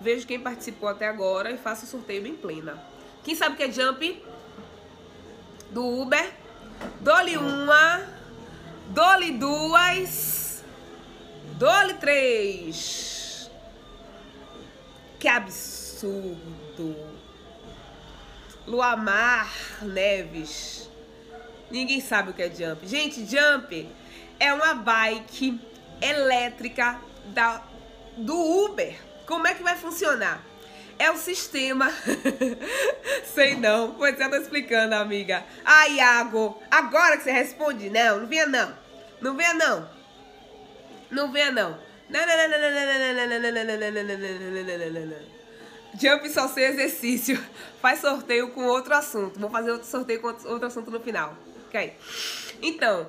Vejo 0.00 0.26
quem 0.26 0.40
participou 0.40 0.88
até 0.88 1.06
agora 1.06 1.50
e 1.50 1.56
faço 1.56 1.84
o 1.84 1.88
sorteio 1.88 2.22
bem 2.22 2.34
plena. 2.34 2.82
Quem 3.24 3.34
sabe 3.34 3.54
o 3.54 3.56
que 3.56 3.62
é 3.62 3.70
jump? 3.70 4.22
Do 5.70 5.84
Uber. 5.84 6.32
Dole 7.00 7.36
uma. 7.36 8.02
Dole 8.88 9.32
duas. 9.32 10.62
Dole 11.58 11.94
três. 11.94 13.50
Que 15.18 15.28
absurdo. 15.28 16.94
Luamar 18.66 19.52
Neves. 19.82 20.90
Ninguém 21.70 22.00
sabe 22.00 22.30
o 22.30 22.34
que 22.34 22.42
é 22.42 22.50
jump. 22.50 22.86
Gente, 22.86 23.24
jump 23.24 23.88
é 24.38 24.52
uma 24.52 24.74
bike 24.74 25.60
elétrica 26.00 27.00
da, 27.26 27.62
do 28.16 28.36
Uber. 28.64 28.96
Como 29.26 29.46
é 29.46 29.54
que 29.54 29.62
vai 29.62 29.76
funcionar? 29.76 30.42
É 30.98 31.10
o 31.10 31.16
sistema. 31.16 31.92
Sei 33.34 33.54
não. 33.56 33.94
Pois 33.94 34.18
eu 34.18 34.30
tô 34.30 34.36
explicando, 34.36 34.94
amiga. 34.94 35.44
Ah, 35.64 35.88
Iago, 35.88 36.60
agora 36.70 37.16
que 37.16 37.24
você 37.24 37.32
responde. 37.32 37.90
Não, 37.90 38.20
não 38.20 38.26
venha 38.26 38.46
não. 38.46 38.74
Não 39.20 39.36
venha 39.36 39.54
não. 39.54 39.88
Não 41.10 41.32
venha 41.32 41.52
não. 41.52 41.78
Não, 42.08 42.20
não, 42.20 42.36
não, 42.36 42.48
não, 42.48 42.60
não, 42.60 42.70
não, 42.70 42.80
não, 42.80 43.28
não, 43.28 43.40
não, 43.40 43.52
não, 43.52 43.62
não, 43.62 43.76
não, 43.76 44.06
não, 44.06 44.18
não, 44.18 44.78
não, 44.78 44.90
não, 44.90 45.06
não. 45.06 45.35
Jump 45.98 46.28
só 46.28 46.48
sem 46.48 46.64
exercício. 46.64 47.42
Faz 47.80 48.00
sorteio 48.00 48.50
com 48.50 48.64
outro 48.64 48.94
assunto. 48.94 49.38
Vou 49.38 49.50
fazer 49.50 49.70
outro 49.70 49.86
sorteio 49.86 50.20
com 50.20 50.28
outro 50.28 50.66
assunto 50.66 50.90
no 50.90 51.00
final. 51.00 51.36
Ok? 51.66 51.96
Então, 52.62 53.06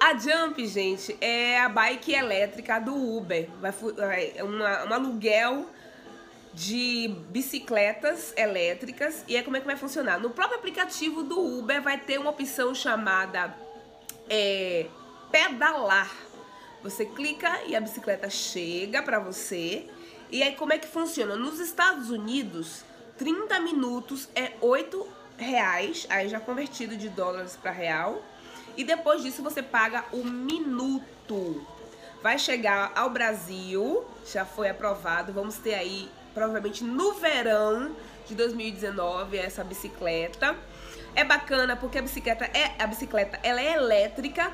a 0.00 0.16
Jump, 0.16 0.64
gente, 0.66 1.16
é 1.20 1.60
a 1.60 1.68
bike 1.68 2.12
elétrica 2.12 2.78
do 2.78 2.94
Uber. 2.94 3.48
É 4.36 4.44
uma, 4.44 4.84
um 4.84 4.92
aluguel 4.92 5.66
de 6.54 7.08
bicicletas 7.30 8.32
elétricas. 8.36 9.24
E 9.26 9.36
é 9.36 9.42
como 9.42 9.56
é 9.56 9.60
que 9.60 9.66
vai 9.66 9.76
funcionar? 9.76 10.20
No 10.20 10.30
próprio 10.30 10.58
aplicativo 10.58 11.22
do 11.22 11.58
Uber 11.58 11.82
vai 11.82 11.98
ter 11.98 12.18
uma 12.18 12.30
opção 12.30 12.74
chamada 12.74 13.54
é, 14.28 14.86
pedalar. 15.30 16.10
Você 16.82 17.06
clica 17.06 17.62
e 17.66 17.76
a 17.76 17.80
bicicleta 17.80 18.28
chega 18.28 19.02
para 19.02 19.18
você 19.18 19.88
e 20.32 20.42
aí 20.42 20.56
como 20.56 20.72
é 20.72 20.78
que 20.78 20.88
funciona? 20.88 21.36
Nos 21.36 21.60
Estados 21.60 22.08
Unidos, 22.08 22.84
30 23.18 23.60
minutos 23.60 24.30
é 24.34 24.52
8 24.62 25.06
reais, 25.36 26.06
aí 26.08 26.26
já 26.26 26.40
convertido 26.40 26.96
de 26.96 27.10
dólares 27.10 27.54
para 27.54 27.70
real. 27.70 28.22
E 28.74 28.82
depois 28.82 29.22
disso 29.22 29.42
você 29.42 29.62
paga 29.62 30.06
o 30.10 30.24
minuto. 30.24 31.66
Vai 32.22 32.38
chegar 32.38 32.92
ao 32.94 33.10
Brasil, 33.10 34.06
já 34.26 34.46
foi 34.46 34.70
aprovado. 34.70 35.34
Vamos 35.34 35.56
ter 35.56 35.74
aí 35.74 36.08
provavelmente 36.32 36.82
no 36.82 37.12
verão 37.12 37.94
de 38.26 38.34
2019 38.34 39.36
essa 39.36 39.62
bicicleta. 39.62 40.56
É 41.14 41.24
bacana 41.24 41.76
porque 41.76 41.98
a 41.98 42.02
bicicleta 42.02 42.46
é 42.46 42.74
a 42.82 42.86
bicicleta, 42.86 43.38
ela 43.42 43.60
é 43.60 43.74
elétrica 43.74 44.50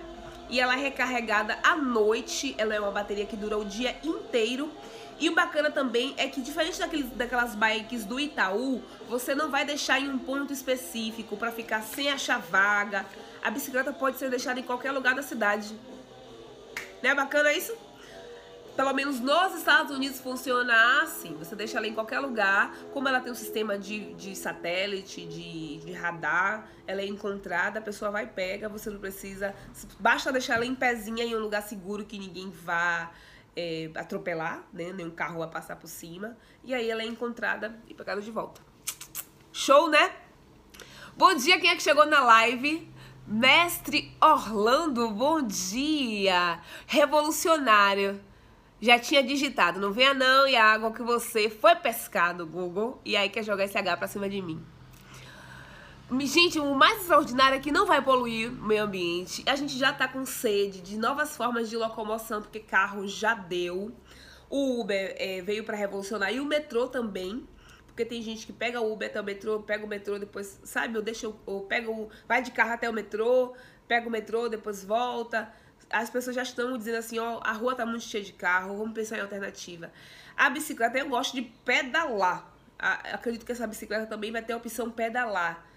e 0.50 0.60
ela 0.60 0.74
é 0.74 0.82
recarregada 0.82 1.56
à 1.62 1.76
noite. 1.76 2.56
Ela 2.58 2.74
é 2.74 2.80
uma 2.80 2.90
bateria 2.90 3.26
que 3.26 3.36
dura 3.36 3.56
o 3.56 3.64
dia 3.64 3.96
inteiro 4.02 4.68
e 5.20 5.28
o 5.28 5.34
bacana 5.34 5.70
também 5.70 6.14
é 6.16 6.28
que, 6.28 6.40
diferente 6.40 6.78
daqueles, 6.78 7.10
daquelas 7.10 7.54
bikes 7.54 8.04
do 8.04 8.20
Itaú, 8.20 8.82
você 9.08 9.34
não 9.34 9.50
vai 9.50 9.64
deixar 9.64 9.98
em 9.98 10.08
um 10.08 10.18
ponto 10.18 10.52
específico 10.52 11.36
para 11.36 11.50
ficar 11.50 11.82
sem 11.82 12.10
achar 12.10 12.38
vaga. 12.38 13.04
A 13.42 13.50
bicicleta 13.50 13.92
pode 13.92 14.16
ser 14.16 14.30
deixada 14.30 14.60
em 14.60 14.62
qualquer 14.62 14.92
lugar 14.92 15.14
da 15.14 15.22
cidade. 15.22 15.74
Não 17.02 17.10
é 17.10 17.14
bacana 17.14 17.52
isso? 17.52 17.76
Pelo 18.76 18.92
menos 18.94 19.18
nos 19.18 19.56
Estados 19.56 19.90
Unidos 19.90 20.20
funciona 20.20 21.02
assim. 21.02 21.34
Você 21.34 21.56
deixa 21.56 21.78
ela 21.78 21.88
em 21.88 21.94
qualquer 21.94 22.20
lugar. 22.20 22.72
Como 22.92 23.08
ela 23.08 23.20
tem 23.20 23.32
um 23.32 23.34
sistema 23.34 23.76
de, 23.76 24.14
de 24.14 24.36
satélite, 24.36 25.26
de, 25.26 25.78
de 25.78 25.92
radar, 25.94 26.68
ela 26.86 27.00
é 27.00 27.06
encontrada, 27.06 27.80
a 27.80 27.82
pessoa 27.82 28.12
vai 28.12 28.22
e 28.22 28.28
pega, 28.28 28.68
você 28.68 28.88
não 28.88 29.00
precisa. 29.00 29.52
Basta 29.98 30.30
deixar 30.30 30.54
ela 30.54 30.64
em 30.64 30.76
pezinha 30.76 31.24
em 31.24 31.34
um 31.34 31.40
lugar 31.40 31.62
seguro 31.62 32.04
que 32.04 32.16
ninguém 32.16 32.50
vá 32.50 33.10
é, 33.58 33.90
atropelar, 33.96 34.64
né? 34.72 34.92
Nenhum 34.92 35.10
carro 35.10 35.40
vai 35.40 35.48
passar 35.48 35.74
por 35.74 35.88
cima. 35.88 36.36
E 36.62 36.72
aí 36.72 36.88
ela 36.88 37.02
é 37.02 37.06
encontrada 37.06 37.76
e 37.88 37.94
pegada 37.94 38.20
de 38.20 38.30
volta. 38.30 38.60
Show, 39.52 39.90
né? 39.90 40.12
Bom 41.16 41.34
dia, 41.34 41.58
quem 41.58 41.70
é 41.70 41.74
que 41.74 41.82
chegou 41.82 42.06
na 42.06 42.20
live? 42.20 42.88
Mestre 43.26 44.16
Orlando, 44.22 45.10
bom 45.10 45.42
dia! 45.42 46.60
Revolucionário. 46.86 48.20
Já 48.80 48.96
tinha 48.96 49.24
digitado, 49.24 49.80
não 49.80 49.90
venha 49.90 50.14
não, 50.14 50.46
e 50.46 50.54
a 50.54 50.64
água 50.64 50.92
que 50.92 51.02
você 51.02 51.50
foi 51.50 51.74
pescar 51.74 52.36
no 52.36 52.46
Google 52.46 53.00
e 53.04 53.16
aí 53.16 53.28
quer 53.28 53.42
jogar 53.42 53.64
esse 53.64 53.76
H 53.76 53.96
pra 53.96 54.06
cima 54.06 54.28
de 54.28 54.40
mim. 54.40 54.64
Gente, 56.10 56.58
o 56.58 56.74
mais 56.74 57.02
extraordinário 57.02 57.58
é 57.58 57.60
que 57.60 57.70
não 57.70 57.84
vai 57.84 58.00
poluir 58.00 58.48
o 58.48 58.52
meio 58.52 58.82
ambiente. 58.82 59.44
A 59.46 59.54
gente 59.54 59.76
já 59.76 59.92
tá 59.92 60.08
com 60.08 60.24
sede 60.24 60.80
de 60.80 60.96
novas 60.96 61.36
formas 61.36 61.68
de 61.68 61.76
locomoção, 61.76 62.40
porque 62.40 62.60
carro 62.60 63.06
já 63.06 63.34
deu. 63.34 63.94
O 64.48 64.80
Uber 64.80 65.14
é, 65.18 65.42
veio 65.42 65.64
para 65.64 65.76
revolucionar 65.76 66.32
e 66.32 66.40
o 66.40 66.46
metrô 66.46 66.88
também. 66.88 67.46
Porque 67.86 68.06
tem 68.06 68.22
gente 68.22 68.46
que 68.46 68.54
pega 68.54 68.80
o 68.80 68.90
Uber 68.90 69.10
até 69.10 69.20
o 69.20 69.24
metrô, 69.24 69.60
pega 69.60 69.84
o 69.84 69.88
metrô, 69.88 70.18
depois, 70.18 70.58
sabe, 70.64 70.96
eu 70.96 71.02
deixo, 71.02 71.36
ou 71.44 71.66
pega 71.66 71.90
o, 71.90 72.08
vai 72.26 72.40
de 72.40 72.52
carro 72.52 72.72
até 72.72 72.88
o 72.88 72.92
metrô, 72.92 73.54
pega 73.86 74.08
o 74.08 74.10
metrô, 74.10 74.48
depois 74.48 74.82
volta. 74.82 75.52
As 75.90 76.08
pessoas 76.08 76.34
já 76.34 76.42
estão 76.42 76.78
dizendo 76.78 76.96
assim, 76.96 77.18
ó, 77.18 77.40
a 77.42 77.52
rua 77.52 77.74
tá 77.74 77.84
muito 77.84 78.04
cheia 78.04 78.24
de 78.24 78.32
carro, 78.32 78.78
vamos 78.78 78.94
pensar 78.94 79.18
em 79.18 79.20
alternativa. 79.20 79.92
A 80.34 80.48
bicicleta, 80.48 80.98
eu 80.98 81.08
gosto 81.10 81.34
de 81.34 81.42
pedalar. 81.42 82.50
Acredito 82.78 83.44
que 83.44 83.52
essa 83.52 83.66
bicicleta 83.66 84.06
também 84.06 84.32
vai 84.32 84.40
ter 84.40 84.54
a 84.54 84.56
opção 84.56 84.90
pedalar. 84.90 85.67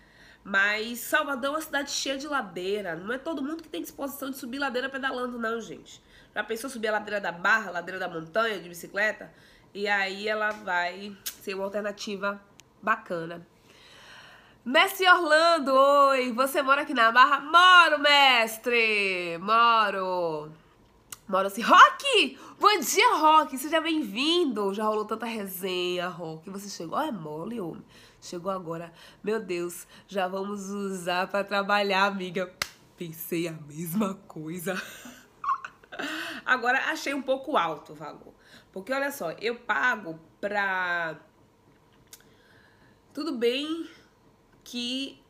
Mas 0.43 0.99
Salvador 0.99 1.45
é 1.45 1.49
uma 1.49 1.62
cidade 1.62 1.91
cheia 1.91 2.17
de 2.17 2.27
ladeira. 2.27 2.95
Não 2.95 3.13
é 3.13 3.17
todo 3.17 3.41
mundo 3.41 3.62
que 3.62 3.69
tem 3.69 3.82
disposição 3.82 4.30
de 4.30 4.38
subir 4.38 4.60
ladeira 4.60 4.89
pedalando, 4.89 5.38
não, 5.38 5.62
gente. 5.62 6.01
Já 6.34 6.43
pensou 6.43 6.69
subir 6.69 6.88
a 6.88 6.93
ladeira 6.93 7.21
da 7.21 7.32
barra, 7.32 7.69
a 7.69 7.73
ladeira 7.73 7.99
da 7.99 8.08
montanha 8.08 8.60
de 8.60 8.67
bicicleta? 8.67 9.32
E 9.73 9.88
aí 9.88 10.27
ela 10.27 10.51
vai 10.51 11.15
ser 11.41 11.54
uma 11.54 11.65
alternativa 11.65 12.41
bacana. 12.82 13.45
Mestre 14.63 15.08
Orlando, 15.08 15.73
oi! 15.73 16.32
Você 16.34 16.62
mora 16.62 16.84
aqui 16.84 16.93
na 16.93 17.12
Barra? 17.12 17.39
Moro, 17.39 17.99
mestre! 17.99 19.38
Moro! 19.39 20.51
Moro 21.27 21.47
assim, 21.47 21.62
Rock! 21.62 22.38
Bom 22.60 22.80
dia, 22.80 23.15
Rock! 23.15 23.58
Seja 23.58 23.82
bem-vindo! 23.82 24.71
Já 24.71 24.84
rolou 24.84 25.06
tanta 25.06 25.25
resenha, 25.25 26.10
Rock. 26.10 26.47
Você 26.51 26.69
chegou? 26.69 26.99
É 26.99 27.12
mole, 27.12 27.60
homem. 27.60 27.84
Chegou 28.21 28.51
agora. 28.51 28.93
Meu 29.23 29.39
Deus, 29.39 29.88
já 30.07 30.27
vamos 30.27 30.69
usar 30.69 31.27
para 31.27 31.43
trabalhar, 31.43 32.05
amiga. 32.05 32.53
Pensei 32.95 33.47
a 33.47 33.51
mesma 33.51 34.13
coisa. 34.27 34.75
Agora 36.45 36.77
achei 36.91 37.13
um 37.13 37.21
pouco 37.21 37.57
alto 37.57 37.93
o 37.93 37.95
valor. 37.95 38.34
Porque 38.71 38.93
olha 38.93 39.12
só, 39.12 39.31
eu 39.31 39.55
pago 39.55 40.19
pra. 40.39 41.19
Tudo 43.12 43.36
bem 43.36 43.89
que 44.63 45.21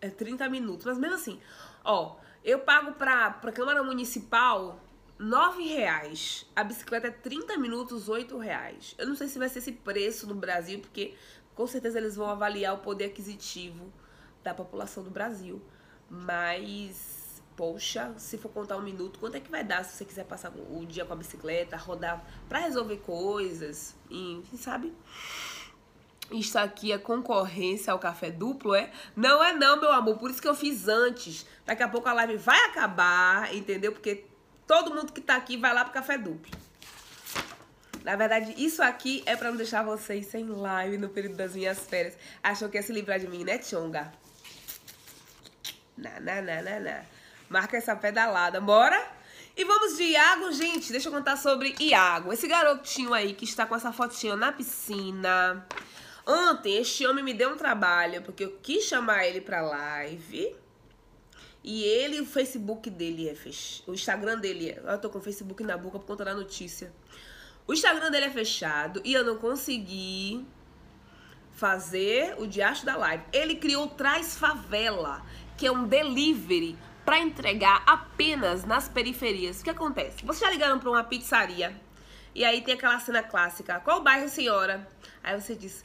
é 0.00 0.10
30 0.10 0.48
minutos, 0.48 0.84
mas 0.84 0.98
mesmo 0.98 1.16
assim, 1.16 1.40
ó, 1.84 2.16
eu 2.44 2.60
pago 2.60 2.92
pra, 2.92 3.30
pra 3.30 3.50
Câmara 3.50 3.82
Municipal 3.82 4.78
9 5.18 5.64
reais. 5.64 6.46
A 6.54 6.62
bicicleta 6.62 7.08
é 7.08 7.10
30 7.10 7.56
minutos, 7.58 8.08
8 8.08 8.38
reais. 8.38 8.94
Eu 8.96 9.08
não 9.08 9.16
sei 9.16 9.26
se 9.26 9.38
vai 9.38 9.48
ser 9.48 9.58
esse 9.58 9.72
preço 9.72 10.26
no 10.28 10.34
Brasil, 10.34 10.78
porque 10.78 11.14
com 11.58 11.66
certeza 11.66 11.98
eles 11.98 12.14
vão 12.14 12.30
avaliar 12.30 12.72
o 12.72 12.78
poder 12.78 13.06
aquisitivo 13.06 13.92
da 14.44 14.54
população 14.54 15.02
do 15.02 15.10
Brasil. 15.10 15.60
Mas, 16.08 17.42
poxa, 17.56 18.14
se 18.16 18.38
for 18.38 18.48
contar 18.50 18.76
um 18.76 18.82
minuto, 18.82 19.18
quanto 19.18 19.34
é 19.34 19.40
que 19.40 19.50
vai 19.50 19.64
dar 19.64 19.84
se 19.84 19.96
você 19.96 20.04
quiser 20.04 20.24
passar 20.24 20.52
o 20.52 20.86
dia 20.86 21.04
com 21.04 21.14
a 21.14 21.16
bicicleta, 21.16 21.76
rodar 21.76 22.24
para 22.48 22.60
resolver 22.60 22.98
coisas, 22.98 23.96
enfim, 24.08 24.56
sabe? 24.56 24.94
Isso 26.30 26.56
aqui 26.56 26.92
é 26.92 26.98
concorrência 26.98 27.92
ao 27.92 27.98
café 27.98 28.30
duplo, 28.30 28.72
é? 28.72 28.92
Não 29.16 29.42
é 29.42 29.52
não, 29.52 29.80
meu 29.80 29.90
amor. 29.90 30.16
Por 30.16 30.30
isso 30.30 30.40
que 30.40 30.46
eu 30.46 30.54
fiz 30.54 30.86
antes. 30.86 31.44
Daqui 31.66 31.82
a 31.82 31.88
pouco 31.88 32.08
a 32.08 32.12
live 32.12 32.36
vai 32.36 32.66
acabar, 32.66 33.52
entendeu? 33.52 33.90
Porque 33.90 34.26
todo 34.64 34.94
mundo 34.94 35.12
que 35.12 35.20
tá 35.20 35.34
aqui 35.34 35.56
vai 35.56 35.74
lá 35.74 35.82
pro 35.82 35.92
café 35.92 36.16
duplo. 36.16 36.67
Na 38.08 38.16
verdade, 38.16 38.54
isso 38.56 38.82
aqui 38.82 39.22
é 39.26 39.36
pra 39.36 39.50
não 39.50 39.58
deixar 39.58 39.82
vocês 39.82 40.28
sem 40.28 40.42
live 40.48 40.96
no 40.96 41.10
período 41.10 41.36
das 41.36 41.54
minhas 41.54 41.80
férias. 41.80 42.16
Achou 42.42 42.66
que 42.70 42.78
ia 42.78 42.82
se 42.82 42.90
livrar 42.90 43.20
de 43.20 43.28
mim, 43.28 43.44
né, 43.44 43.58
Tchonga? 43.58 44.10
Na, 45.94 46.18
na, 46.18 46.40
na, 46.40 46.62
na, 46.62 46.80
na. 46.80 47.02
Marca 47.50 47.76
essa 47.76 47.94
pedalada, 47.94 48.62
bora? 48.62 48.98
E 49.54 49.62
vamos 49.62 49.98
de 49.98 50.04
Iago, 50.04 50.50
gente. 50.52 50.90
Deixa 50.90 51.10
eu 51.10 51.12
contar 51.12 51.36
sobre 51.36 51.76
Iago. 51.78 52.32
Esse 52.32 52.48
garotinho 52.48 53.12
aí 53.12 53.34
que 53.34 53.44
está 53.44 53.66
com 53.66 53.76
essa 53.76 53.92
fotinha 53.92 54.34
na 54.34 54.52
piscina. 54.52 55.66
Ontem 56.26 56.78
este 56.78 57.06
homem 57.06 57.22
me 57.22 57.34
deu 57.34 57.50
um 57.50 57.58
trabalho, 57.58 58.22
porque 58.22 58.42
eu 58.42 58.56
quis 58.62 58.84
chamar 58.84 59.26
ele 59.26 59.42
pra 59.42 59.60
live. 59.60 60.56
E 61.62 61.84
ele, 61.84 62.22
o 62.22 62.24
Facebook 62.24 62.88
dele 62.88 63.28
é 63.28 63.34
fechado. 63.34 63.90
O 63.90 63.92
Instagram 63.92 64.38
dele 64.38 64.70
é. 64.70 64.82
Eu 64.94 64.98
tô 64.98 65.10
com 65.10 65.18
o 65.18 65.20
Facebook 65.20 65.62
na 65.62 65.76
boca 65.76 65.98
por 65.98 66.06
conta 66.06 66.24
da 66.24 66.32
notícia. 66.32 66.90
O 67.68 67.74
Instagram 67.74 68.10
dele 68.10 68.26
é 68.26 68.30
fechado 68.30 69.02
e 69.04 69.12
eu 69.12 69.22
não 69.22 69.36
consegui 69.36 70.46
fazer 71.52 72.34
o 72.38 72.46
diacho 72.46 72.86
da 72.86 72.96
live. 72.96 73.22
Ele 73.30 73.56
criou 73.56 73.88
Traz 73.88 74.38
Favela, 74.38 75.22
que 75.54 75.66
é 75.66 75.70
um 75.70 75.86
delivery 75.86 76.78
para 77.04 77.18
entregar 77.18 77.82
apenas 77.86 78.64
nas 78.64 78.88
periferias. 78.88 79.60
O 79.60 79.64
que 79.64 79.68
acontece? 79.68 80.24
Vocês 80.24 80.40
já 80.40 80.50
ligaram 80.50 80.78
para 80.78 80.88
uma 80.88 81.04
pizzaria 81.04 81.78
e 82.34 82.42
aí 82.42 82.62
tem 82.62 82.72
aquela 82.72 82.98
cena 83.00 83.22
clássica: 83.22 83.80
qual 83.80 84.02
bairro, 84.02 84.30
senhora? 84.30 84.88
Aí 85.22 85.38
você 85.38 85.54
diz: 85.54 85.84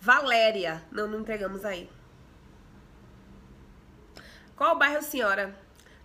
Valéria. 0.00 0.82
Não, 0.90 1.06
não 1.06 1.20
entregamos 1.20 1.62
aí. 1.62 1.90
Qual 4.56 4.78
bairro, 4.78 5.02
senhora? 5.02 5.54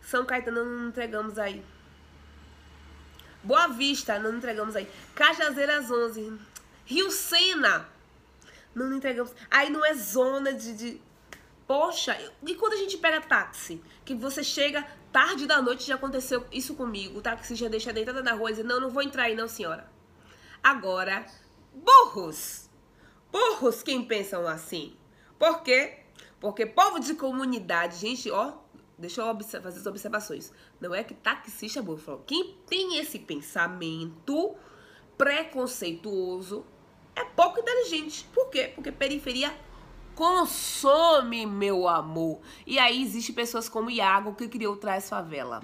São 0.01 0.25
Caetano, 0.25 0.65
não 0.65 0.89
entregamos 0.89 1.39
aí. 1.39 1.63
Boa 3.43 3.67
Vista, 3.67 4.17
não 4.19 4.37
entregamos 4.37 4.75
aí. 4.75 4.87
Cajazeiras 5.13 5.91
11. 5.91 6.39
Rio 6.85 7.11
Sena, 7.11 7.87
não 8.73 8.93
entregamos. 8.93 9.33
Aí 9.51 9.69
não 9.69 9.85
é 9.85 9.93
zona 9.93 10.53
de, 10.53 10.73
de. 10.73 11.01
Poxa, 11.67 12.17
e 12.45 12.55
quando 12.55 12.73
a 12.73 12.77
gente 12.77 12.97
pega 12.97 13.21
táxi? 13.21 13.81
Que 14.05 14.15
você 14.15 14.43
chega 14.43 14.85
tarde 15.11 15.45
da 15.45 15.61
noite, 15.61 15.85
já 15.85 15.95
aconteceu 15.95 16.45
isso 16.51 16.73
comigo. 16.75 17.19
O 17.19 17.21
táxi 17.21 17.55
já 17.55 17.67
deixa 17.67 17.93
deitada 17.93 18.23
na 18.23 18.33
rua 18.33 18.51
e 18.51 18.55
diz: 18.55 18.65
Não, 18.65 18.79
não 18.79 18.89
vou 18.89 19.03
entrar 19.03 19.23
aí, 19.23 19.35
não, 19.35 19.47
senhora. 19.47 19.89
Agora, 20.61 21.25
burros. 21.73 22.69
Burros 23.31 23.83
quem 23.83 24.05
pensam 24.05 24.47
assim. 24.47 24.95
Por 25.37 25.61
quê? 25.63 25.99
Porque 26.39 26.65
povo 26.65 26.99
de 26.99 27.15
comunidade, 27.15 27.97
gente, 27.97 28.29
ó, 28.29 28.53
deixa 28.97 29.21
eu 29.21 29.61
fazer 29.61 29.79
as 29.79 29.85
observações. 29.85 30.51
Não 30.79 30.93
é 30.93 31.03
que 31.03 31.13
taxista 31.13 31.79
é 31.79 31.81
burro. 31.81 32.23
Quem 32.25 32.55
tem 32.67 32.97
esse 32.97 33.19
pensamento 33.19 34.55
preconceituoso 35.17 36.65
é 37.15 37.23
pouco 37.23 37.59
inteligente. 37.59 38.27
Por 38.33 38.49
quê? 38.49 38.71
Porque 38.73 38.91
periferia 38.91 39.55
consome, 40.15 41.45
meu 41.45 41.87
amor. 41.87 42.39
E 42.65 42.77
aí 42.79 43.01
existe 43.01 43.33
pessoas 43.33 43.67
como 43.67 43.89
Iago 43.89 44.35
que 44.35 44.47
criou 44.47 44.75
Traz 44.75 45.09
Favela. 45.09 45.63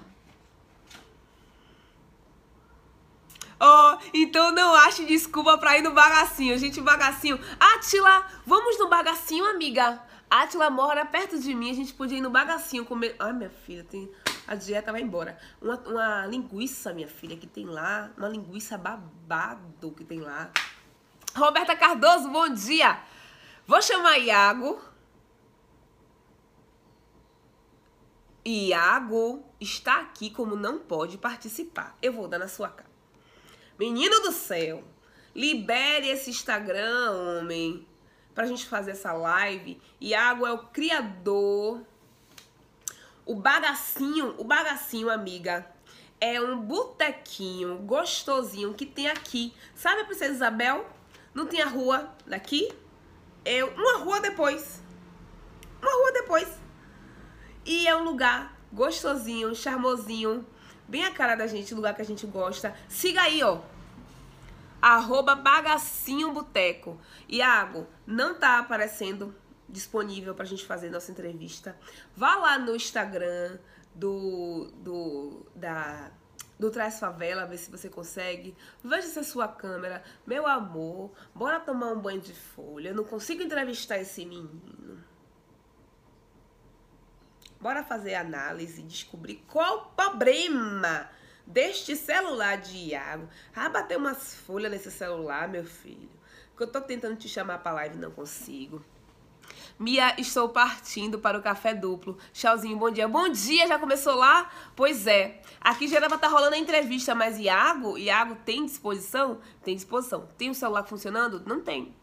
Oh, 3.62 3.98
então 4.14 4.52
não 4.52 4.74
ache 4.74 5.04
desculpa 5.04 5.58
pra 5.58 5.76
ir 5.76 5.82
no 5.82 5.92
bagacinho. 5.92 6.56
Gente, 6.56 6.80
bagacinho. 6.80 7.38
Atila, 7.58 8.26
vamos 8.46 8.78
no 8.78 8.88
bagacinho, 8.88 9.44
amiga. 9.44 10.02
Atila 10.30 10.70
mora 10.70 11.04
perto 11.04 11.38
de 11.40 11.52
mim. 11.54 11.70
A 11.70 11.74
gente 11.74 11.92
podia 11.92 12.18
ir 12.18 12.20
no 12.20 12.30
bagacinho 12.30 12.86
comer. 12.86 13.16
Ai, 13.18 13.32
minha 13.32 13.50
filha, 13.50 13.82
tem... 13.82 14.08
a 14.46 14.54
dieta 14.54 14.92
vai 14.92 15.02
embora. 15.02 15.36
Uma, 15.60 15.76
uma 15.80 16.26
linguiça, 16.26 16.94
minha 16.94 17.08
filha, 17.08 17.36
que 17.36 17.48
tem 17.48 17.66
lá. 17.66 18.12
Uma 18.16 18.28
linguiça 18.28 18.78
babado 18.78 19.90
que 19.90 20.04
tem 20.04 20.20
lá. 20.20 20.50
Roberta 21.34 21.74
Cardoso, 21.74 22.28
bom 22.28 22.48
dia. 22.48 23.00
Vou 23.66 23.82
chamar 23.82 24.18
Iago. 24.18 24.80
Iago 28.44 29.44
está 29.60 30.00
aqui 30.00 30.30
como 30.30 30.56
não 30.56 30.78
pode 30.78 31.18
participar. 31.18 31.96
Eu 32.00 32.12
vou 32.12 32.26
dar 32.26 32.38
na 32.38 32.48
sua 32.48 32.68
cara. 32.68 32.88
Menino 33.78 34.20
do 34.20 34.32
céu, 34.32 34.84
libere 35.34 36.08
esse 36.08 36.30
Instagram, 36.30 37.12
homem, 37.12 37.86
pra 38.34 38.46
gente 38.46 38.66
fazer 38.66 38.92
essa 38.92 39.12
live. 39.12 39.80
Iago 40.00 40.46
é 40.46 40.52
o 40.52 40.58
criador. 40.58 41.80
O 43.24 43.34
bagacinho, 43.34 44.34
o 44.38 44.44
bagacinho, 44.44 45.10
amiga, 45.10 45.66
é 46.20 46.40
um 46.40 46.60
botequinho 46.60 47.78
gostosinho 47.78 48.74
que 48.74 48.84
tem 48.84 49.08
aqui. 49.08 49.54
Sabe 49.74 50.02
a 50.02 50.04
Princesa 50.04 50.34
Isabel? 50.34 50.86
Não 51.32 51.46
tinha 51.46 51.66
rua 51.66 52.12
daqui? 52.26 52.72
Eu, 53.44 53.68
uma 53.74 53.98
rua 53.98 54.20
depois. 54.20 54.82
Uma 55.80 55.92
rua 55.92 56.12
depois. 56.12 56.48
E 57.64 57.86
é 57.86 57.96
um 57.96 58.04
lugar 58.04 58.58
gostosinho, 58.72 59.54
charmosinho, 59.54 60.46
bem 60.88 61.04
a 61.04 61.10
cara 61.12 61.34
da 61.34 61.46
gente, 61.46 61.74
lugar 61.74 61.94
que 61.94 62.02
a 62.02 62.04
gente 62.04 62.26
gosta. 62.26 62.74
Siga 62.88 63.22
aí, 63.22 63.42
ó. 63.42 63.60
Arroba 64.80 65.34
Bagacinho 65.34 66.32
Boteco. 66.32 66.98
Iago, 67.28 67.86
não 68.06 68.38
tá 68.38 68.58
aparecendo 68.58 69.34
disponível 69.68 70.34
pra 70.34 70.44
gente 70.44 70.66
fazer 70.66 70.90
nossa 70.90 71.12
entrevista. 71.12 71.76
Vá 72.16 72.36
lá 72.36 72.58
no 72.58 72.74
Instagram 72.74 73.58
do, 73.94 74.70
do 74.76 75.46
da 75.54 76.10
do 76.58 76.70
Traz 76.70 77.00
Favela, 77.00 77.46
ver 77.46 77.56
se 77.56 77.70
você 77.70 77.88
consegue. 77.88 78.54
Veja 78.84 79.08
se 79.08 79.18
é 79.18 79.22
sua 79.22 79.48
câmera. 79.48 80.02
Meu 80.26 80.46
amor, 80.46 81.10
bora 81.34 81.58
tomar 81.58 81.90
um 81.92 81.98
banho 81.98 82.20
de 82.20 82.34
folha. 82.34 82.90
Eu 82.90 82.94
não 82.94 83.04
consigo 83.04 83.42
entrevistar 83.42 83.96
esse 83.96 84.26
menino. 84.26 85.02
Bora 87.58 87.82
fazer 87.82 88.14
análise, 88.14 88.82
descobrir 88.82 89.42
qual 89.48 89.78
o 89.78 89.84
problema 89.94 91.08
deste 91.50 91.96
celular 91.96 92.58
de 92.58 92.76
Iago. 92.76 93.28
Ah, 93.54 93.68
bater 93.68 93.98
umas 93.98 94.34
folhas 94.34 94.70
nesse 94.70 94.90
celular, 94.90 95.48
meu 95.48 95.64
filho. 95.64 96.08
Que 96.56 96.62
eu 96.62 96.66
tô 96.66 96.80
tentando 96.80 97.16
te 97.16 97.28
chamar 97.28 97.58
pra 97.58 97.72
live 97.72 97.96
e 97.96 98.00
não 98.00 98.10
consigo. 98.10 98.84
Mia, 99.78 100.14
estou 100.18 100.48
partindo 100.50 101.18
para 101.18 101.38
o 101.38 101.42
café 101.42 101.74
duplo. 101.74 102.18
Tchauzinho, 102.32 102.76
bom 102.76 102.90
dia. 102.90 103.08
Bom 103.08 103.28
dia, 103.28 103.66
já 103.66 103.78
começou 103.78 104.14
lá? 104.14 104.50
Pois 104.76 105.06
é. 105.06 105.40
Aqui 105.60 105.88
já 105.88 105.98
estar 105.98 106.18
tá 106.18 106.28
rolando 106.28 106.54
a 106.54 106.58
entrevista, 106.58 107.14
mas 107.14 107.38
Iago, 107.38 107.96
Iago 107.96 108.36
tem 108.44 108.64
disposição? 108.66 109.40
Tem 109.64 109.74
disposição. 109.74 110.28
Tem 110.36 110.50
o 110.50 110.54
celular 110.54 110.84
funcionando? 110.84 111.42
Não 111.46 111.60
tem. 111.60 111.94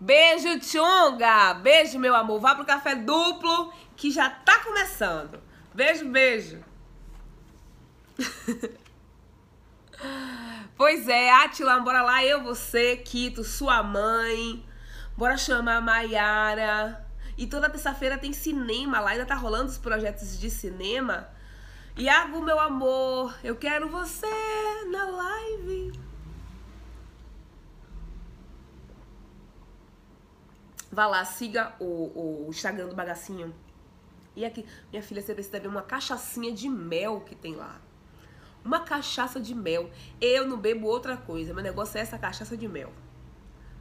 Beijo, 0.00 0.58
Tchonga. 0.60 1.54
Beijo, 1.54 1.98
meu 1.98 2.14
amor. 2.14 2.40
Vá 2.40 2.54
pro 2.54 2.64
café 2.64 2.94
duplo 2.94 3.72
que 3.94 4.10
já 4.10 4.28
tá 4.28 4.58
começando. 4.60 5.40
Beijo, 5.74 6.06
beijo. 6.08 6.73
pois 10.76 11.08
é, 11.08 11.32
Atila, 11.32 11.80
bora 11.80 12.02
lá, 12.02 12.24
eu, 12.24 12.42
você, 12.42 12.96
Quito, 12.96 13.42
sua 13.44 13.82
mãe. 13.82 14.64
Bora 15.16 15.36
chamar 15.36 15.76
a 15.76 15.80
Maiara. 15.80 17.06
E 17.36 17.46
toda 17.46 17.68
terça-feira 17.68 18.16
tem 18.16 18.32
cinema 18.32 19.00
lá, 19.00 19.10
ainda 19.10 19.26
tá 19.26 19.34
rolando 19.34 19.70
os 19.70 19.78
projetos 19.78 20.38
de 20.38 20.50
cinema. 20.50 21.28
Iago, 21.96 22.40
meu 22.42 22.58
amor, 22.58 23.36
eu 23.42 23.56
quero 23.56 23.88
você 23.88 24.26
na 24.90 25.04
live. 25.04 25.92
Vá 30.90 31.06
lá, 31.06 31.24
siga 31.24 31.74
o, 31.80 32.46
o 32.46 32.50
Instagram 32.50 32.88
do 32.88 32.94
Bagacinho. 32.94 33.52
E 34.36 34.44
aqui, 34.44 34.64
minha 34.90 35.02
filha, 35.02 35.20
você 35.22 35.34
precisa 35.34 35.58
ver 35.58 35.68
uma 35.68 35.82
cachaçinha 35.82 36.52
de 36.52 36.68
mel 36.68 37.20
que 37.20 37.34
tem 37.34 37.54
lá. 37.54 37.80
Uma 38.64 38.80
cachaça 38.80 39.40
de 39.40 39.54
mel. 39.54 39.90
Eu 40.20 40.46
não 40.46 40.58
bebo 40.58 40.86
outra 40.86 41.16
coisa. 41.16 41.52
Meu 41.52 41.62
negócio 41.62 41.98
é 41.98 42.00
essa 42.00 42.18
cachaça 42.18 42.56
de 42.56 42.66
mel. 42.66 42.92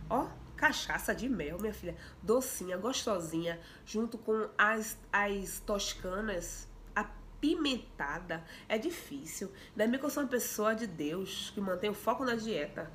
Ó. 0.10 0.28
Cachaça 0.58 1.14
de 1.14 1.28
mel, 1.28 1.58
minha 1.60 1.74
filha. 1.74 1.96
Docinha, 2.22 2.78
gostosinha. 2.78 3.60
Junto 3.86 4.18
com 4.18 4.50
as, 4.58 4.98
as 5.12 5.60
toscanas. 5.60 6.68
Apimentada. 6.96 8.44
É 8.68 8.78
difícil. 8.78 9.52
Ainda 9.72 9.88
bem 9.88 10.00
que 10.00 10.06
eu 10.06 10.10
sou 10.10 10.24
uma 10.24 10.30
pessoa 10.30 10.76
de 10.76 10.86
Deus. 10.86 11.52
Que 11.54 11.62
mantém 11.62 11.90
o 11.90 11.94
foco 11.94 12.26
na 12.26 12.36
dieta. 12.36 12.92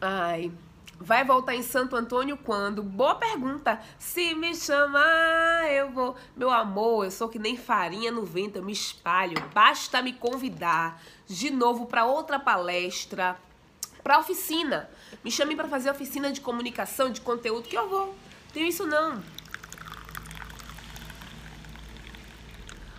Ai. 0.00 0.52
Vai 0.98 1.24
voltar 1.24 1.54
em 1.54 1.62
Santo 1.62 1.94
Antônio 1.94 2.38
quando? 2.38 2.82
Boa 2.82 3.14
pergunta. 3.14 3.80
Se 3.98 4.34
me 4.34 4.54
chamar, 4.54 5.70
eu 5.70 5.90
vou. 5.90 6.16
Meu 6.34 6.50
amor, 6.50 7.04
eu 7.04 7.10
sou 7.10 7.28
que 7.28 7.38
nem 7.38 7.56
farinha 7.56 8.10
no 8.10 8.24
vento, 8.24 8.56
eu 8.56 8.62
me 8.64 8.72
espalho. 8.72 9.36
Basta 9.52 10.00
me 10.00 10.14
convidar 10.14 11.00
de 11.26 11.50
novo 11.50 11.86
para 11.86 12.06
outra 12.06 12.38
palestra, 12.38 13.36
para 14.02 14.18
oficina. 14.18 14.88
Me 15.22 15.30
chamem 15.30 15.56
para 15.56 15.68
fazer 15.68 15.90
oficina 15.90 16.32
de 16.32 16.40
comunicação, 16.40 17.10
de 17.10 17.20
conteúdo, 17.20 17.68
que 17.68 17.76
eu 17.76 17.88
vou. 17.88 18.16
Tenho 18.52 18.66
isso 18.66 18.86
não. 18.86 19.22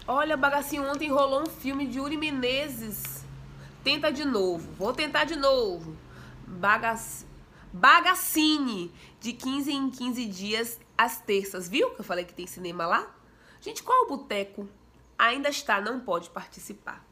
Olha, 0.07 0.37
bagacinho, 0.37 0.89
ontem 0.89 1.09
rolou 1.09 1.41
um 1.41 1.47
filme 1.47 1.87
de 1.87 1.99
Uri 1.99 2.15
Menezes. 2.15 3.25
Tenta 3.83 4.11
de 4.11 4.23
novo. 4.23 4.71
Vou 4.73 4.93
tentar 4.93 5.25
de 5.25 5.35
novo. 5.35 5.97
Bagac... 6.45 7.26
Bagacine. 7.71 8.93
De 9.19 9.33
15 9.33 9.71
em 9.71 9.89
15 9.89 10.25
dias, 10.25 10.79
às 10.97 11.19
terças. 11.19 11.67
Viu 11.67 11.91
que 11.91 12.01
eu 12.01 12.05
falei 12.05 12.25
que 12.25 12.33
tem 12.33 12.47
cinema 12.47 12.85
lá? 12.85 13.15
Gente, 13.61 13.83
qual 13.83 14.05
o 14.05 14.07
boteco? 14.07 14.67
Ainda 15.17 15.49
está, 15.49 15.81
não 15.81 15.99
pode 15.99 16.29
participar. 16.29 17.05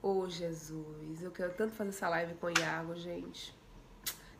Ô, 0.00 0.20
oh, 0.20 0.28
Jesus, 0.28 1.22
eu 1.22 1.30
quero 1.30 1.54
tanto 1.54 1.74
fazer 1.74 1.90
essa 1.90 2.08
live 2.08 2.34
com 2.34 2.46
o 2.46 2.50
Iago, 2.50 2.94
gente. 2.94 3.56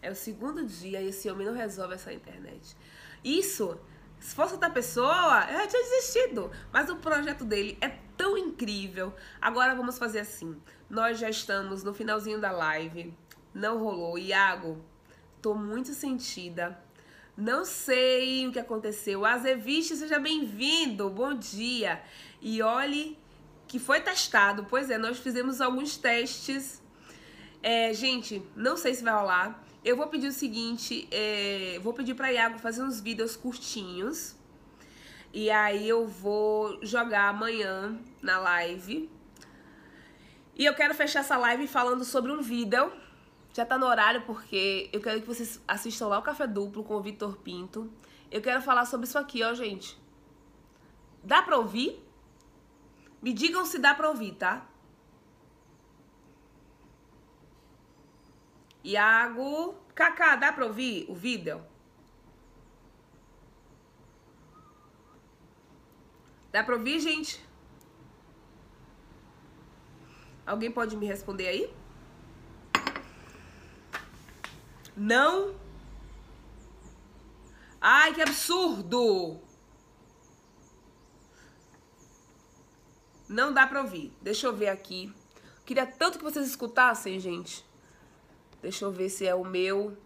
É 0.02 0.10
o 0.10 0.14
segundo 0.14 0.64
dia 0.66 1.00
e 1.00 1.08
esse 1.08 1.30
homem 1.30 1.46
não 1.46 1.54
resolve 1.54 1.94
essa 1.94 2.12
internet. 2.12 2.76
Isso, 3.24 3.80
se 4.20 4.34
fosse 4.34 4.52
outra 4.52 4.68
pessoa, 4.68 5.46
eu 5.50 5.58
já 5.58 5.66
tinha 5.66 5.82
desistido. 5.82 6.50
Mas 6.70 6.90
o 6.90 6.96
projeto 6.96 7.44
dele 7.44 7.78
é 7.80 7.88
tão 8.16 8.36
incrível. 8.36 9.14
Agora 9.40 9.74
vamos 9.74 9.96
fazer 9.96 10.20
assim. 10.20 10.60
Nós 10.88 11.18
já 11.18 11.30
estamos 11.30 11.82
no 11.82 11.94
finalzinho 11.94 12.38
da 12.38 12.50
live. 12.50 13.16
Não 13.54 13.78
rolou. 13.78 14.18
Iago, 14.18 14.84
tô 15.40 15.54
muito 15.54 15.94
sentida. 15.94 16.76
Não 17.36 17.64
sei 17.64 18.46
o 18.48 18.52
que 18.52 18.58
aconteceu. 18.58 19.24
Azeviste, 19.24 19.96
seja 19.96 20.18
bem-vindo. 20.18 21.08
Bom 21.08 21.32
dia. 21.34 22.02
E 22.42 22.60
olhe 22.60 23.16
que 23.68 23.78
foi 23.78 24.00
testado. 24.00 24.66
Pois 24.68 24.90
é, 24.90 24.98
nós 24.98 25.18
fizemos 25.18 25.60
alguns 25.60 25.96
testes. 25.96 26.82
É, 27.62 27.94
gente, 27.94 28.42
não 28.56 28.76
sei 28.76 28.92
se 28.92 29.04
vai 29.04 29.14
rolar. 29.14 29.64
Eu 29.84 29.96
vou 29.96 30.06
pedir 30.08 30.28
o 30.28 30.32
seguinte, 30.32 31.06
é, 31.10 31.78
vou 31.82 31.92
pedir 31.92 32.14
para 32.14 32.32
Iago 32.32 32.58
fazer 32.58 32.82
uns 32.82 33.00
vídeos 33.00 33.36
curtinhos. 33.36 34.34
E 35.32 35.50
aí 35.50 35.88
eu 35.88 36.06
vou 36.06 36.78
jogar 36.82 37.28
amanhã 37.28 37.98
na 38.22 38.38
live. 38.38 39.10
E 40.56 40.64
eu 40.64 40.74
quero 40.74 40.94
fechar 40.94 41.20
essa 41.20 41.36
live 41.36 41.66
falando 41.66 42.04
sobre 42.04 42.32
um 42.32 42.40
vídeo. 42.40 42.92
Já 43.54 43.64
tá 43.64 43.78
no 43.78 43.86
horário 43.86 44.22
porque 44.22 44.90
eu 44.92 45.00
quero 45.00 45.20
que 45.20 45.28
vocês 45.28 45.62
assistam 45.66 46.08
lá 46.08 46.18
o 46.18 46.22
Café 46.22 46.44
Duplo 46.44 46.82
com 46.82 46.96
o 46.96 47.00
Vitor 47.00 47.36
Pinto. 47.36 47.88
Eu 48.28 48.42
quero 48.42 48.60
falar 48.60 48.84
sobre 48.84 49.06
isso 49.06 49.16
aqui, 49.16 49.44
ó, 49.44 49.54
gente. 49.54 49.96
Dá 51.22 51.40
pra 51.40 51.56
ouvir? 51.56 52.04
Me 53.22 53.32
digam 53.32 53.64
se 53.64 53.78
dá 53.78 53.94
pra 53.94 54.08
ouvir, 54.08 54.32
tá? 54.34 54.66
Iago. 58.82 59.76
Kaká, 59.94 60.34
dá 60.34 60.52
pra 60.52 60.66
ouvir 60.66 61.06
o 61.08 61.14
vídeo? 61.14 61.64
Dá 66.50 66.64
pra 66.64 66.74
ouvir, 66.74 66.98
gente? 66.98 67.40
Alguém 70.44 70.72
pode 70.72 70.96
me 70.96 71.06
responder 71.06 71.46
aí? 71.46 71.83
Não? 74.96 75.54
Ai, 77.80 78.14
que 78.14 78.22
absurdo! 78.22 79.40
Não 83.28 83.52
dá 83.52 83.66
pra 83.66 83.82
ouvir. 83.82 84.12
Deixa 84.22 84.46
eu 84.46 84.54
ver 84.54 84.68
aqui. 84.68 85.12
Queria 85.64 85.86
tanto 85.86 86.18
que 86.18 86.24
vocês 86.24 86.46
escutassem, 86.46 87.18
gente. 87.18 87.64
Deixa 88.62 88.84
eu 88.84 88.92
ver 88.92 89.08
se 89.08 89.26
é 89.26 89.34
o 89.34 89.44
meu, 89.44 89.96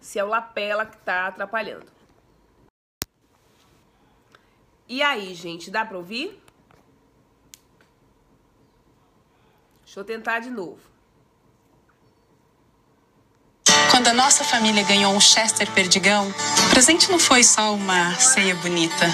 se 0.00 0.18
é 0.18 0.24
o 0.24 0.28
lapela 0.28 0.84
que 0.84 0.96
tá 0.98 1.26
atrapalhando. 1.28 1.90
E 4.88 5.02
aí, 5.02 5.34
gente, 5.34 5.70
dá 5.70 5.84
pra 5.84 5.96
ouvir? 5.96 6.40
Deixa 9.84 10.00
eu 10.00 10.04
tentar 10.04 10.40
de 10.40 10.50
novo. 10.50 10.95
Quando 13.96 14.08
a 14.08 14.12
nossa 14.12 14.44
família 14.44 14.82
ganhou 14.82 15.16
um 15.16 15.18
Chester 15.18 15.66
Perdigão, 15.70 16.28
o 16.28 16.68
presente 16.68 17.10
não 17.10 17.18
foi 17.18 17.42
só 17.42 17.72
uma 17.72 18.14
ceia 18.16 18.54
bonita. 18.56 19.10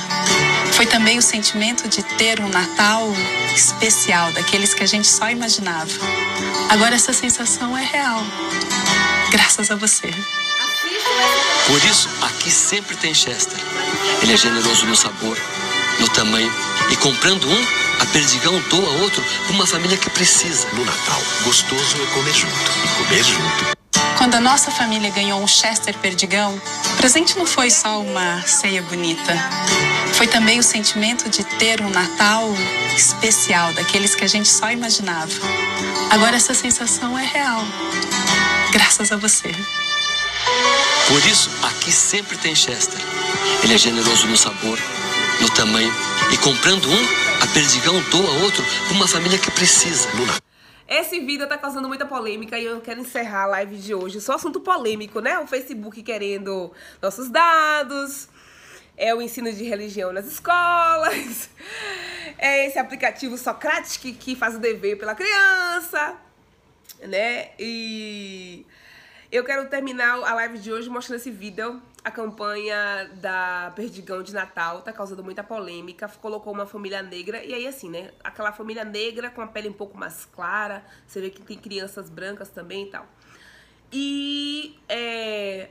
Foi 0.73 0.87
também 0.87 1.17
o 1.17 1.23
sentimento 1.23 1.89
de 1.89 2.03
ter 2.03 2.41
um 2.41 2.49
Natal 2.49 3.07
especial, 3.55 4.33
daqueles 4.33 4.75
que 4.75 4.83
a 4.83 4.87
gente 4.87 5.07
só 5.07 5.31
imaginava. 5.31 5.89
Agora 6.69 6.97
essa 6.97 7.13
sensação 7.13 7.79
é 7.79 7.85
real 7.85 8.25
graças 9.31 9.71
a 9.71 9.77
você. 9.77 10.11
Por 11.69 11.85
isso, 11.85 12.09
aqui 12.21 12.51
sempre 12.51 12.97
tem 12.97 13.15
Chester. 13.15 13.61
Ele 14.21 14.33
é 14.33 14.37
generoso 14.37 14.85
no 14.85 14.97
sabor, 14.97 15.39
no 16.01 16.09
tamanho. 16.09 16.53
E 16.91 16.97
comprando 16.97 17.49
um, 17.49 17.67
a 18.01 18.07
Perdigão 18.07 18.61
doa 18.69 18.91
outro 19.01 19.23
para 19.47 19.55
uma 19.55 19.65
família 19.65 19.97
que 19.97 20.11
precisa. 20.11 20.67
No 20.73 20.85
Natal, 20.85 21.23
gostoso 21.45 22.03
é 22.03 22.07
comer 22.15 22.35
junto. 22.35 22.73
E 22.85 23.05
comer 23.05 23.23
junto. 23.23 23.82
Quando 24.23 24.37
a 24.37 24.41
nossa 24.41 24.71
família 24.71 25.11
ganhou 25.11 25.43
um 25.43 25.49
Chester 25.49 25.99
Perdigão, 25.99 26.55
o 26.55 26.97
presente 26.97 27.37
não 27.37 27.45
foi 27.45 27.73
só 27.73 28.01
uma 28.01 28.41
ceia 28.43 28.81
bonita. 28.81 29.35
Foi 30.15 30.29
também 30.29 30.61
o 30.61 30.63
sentimento 30.63 31.29
de 31.29 31.43
ter 31.43 31.81
um 31.81 31.91
Natal 31.91 32.49
especial, 32.97 33.73
daqueles 33.73 34.15
que 34.15 34.23
a 34.23 34.29
gente 34.29 34.49
só 34.49 34.71
imaginava. 34.71 35.33
Agora 36.09 36.37
essa 36.37 36.55
sensação 36.55 37.19
é 37.19 37.25
real 37.25 37.65
graças 38.71 39.11
a 39.11 39.17
você. 39.17 39.51
Por 41.09 41.27
isso, 41.27 41.51
aqui 41.65 41.91
sempre 41.91 42.39
tem 42.39 42.55
Chester. 42.55 43.01
Ele 43.65 43.75
é 43.75 43.79
generoso 43.79 44.29
no 44.29 44.37
sabor, 44.37 44.79
no 45.41 45.51
tamanho. 45.51 45.93
E 46.31 46.37
comprando 46.37 46.89
um, 46.89 47.43
a 47.43 47.47
Perdigão 47.49 48.01
doa 48.03 48.31
outro 48.45 48.65
para 48.87 48.97
uma 48.97 49.09
família 49.09 49.37
que 49.37 49.51
precisa. 49.51 50.09
Luna. 50.15 50.52
Esse 50.95 51.21
vídeo 51.21 51.49
tá 51.49 51.57
causando 51.57 51.89
muita 51.89 52.07
polêmica 52.07 52.59
e 52.59 52.65
eu 52.65 52.81
quero 52.81 53.01
encerrar 53.01 53.45
a 53.45 53.47
live 53.47 53.77
de 53.77 53.95
hoje. 53.95 54.21
Só 54.21 54.35
assunto 54.35 54.61
polêmico, 54.61 55.21
né? 55.21 55.39
O 55.39 55.47
Facebook 55.47 56.03
querendo 56.03 56.73
nossos 57.01 57.31
dados, 57.31 58.29
é 58.97 59.15
o 59.15 59.23
ensino 59.23 59.53
de 59.53 59.65
religião 59.65 60.13
nas 60.13 60.27
escolas, 60.27 61.49
é 62.39 62.67
esse 62.67 62.79
aplicativo 62.79 63.39
Socratic 63.39 64.19
que 64.19 64.37
faz 64.37 64.55
o 64.55 64.59
dever 64.59 64.99
pela 64.99 65.15
criança 65.15 66.19
né? 67.09 67.51
E 67.59 68.65
eu 69.31 69.45
quero 69.45 69.69
terminar 69.69 70.15
a 70.15 70.35
live 70.35 70.59
de 70.59 70.73
hoje 70.73 70.89
mostrando 70.89 71.19
esse 71.19 71.31
vídeo. 71.31 71.81
A 72.05 72.11
campanha 72.11 73.11
da 73.15 73.73
Perdigão 73.77 74.23
de 74.23 74.33
Natal 74.35 74.83
tá 74.83 74.93
causando 74.93 75.23
muita 75.23 75.45
polêmica. 75.45 76.09
Colocou 76.21 76.53
uma 76.53 76.67
família 76.67 77.03
negra. 77.03 77.45
E 77.45 77.55
aí, 77.55 77.67
assim, 77.67 77.89
né? 77.89 78.11
Aquela 78.25 78.53
família 78.53 78.85
negra 78.85 79.31
com 79.31 79.41
a 79.41 79.47
pele 79.47 79.69
um 79.69 79.73
pouco 79.73 79.97
mais 79.97 80.25
clara. 80.25 80.85
Você 81.07 81.21
vê 81.21 81.31
que 81.31 81.43
tem 81.43 81.57
crianças 81.57 82.11
brancas 82.11 82.49
também 82.49 82.85
e 82.85 82.91
tal. 82.91 83.07
E 83.93 84.81
é, 84.89 85.69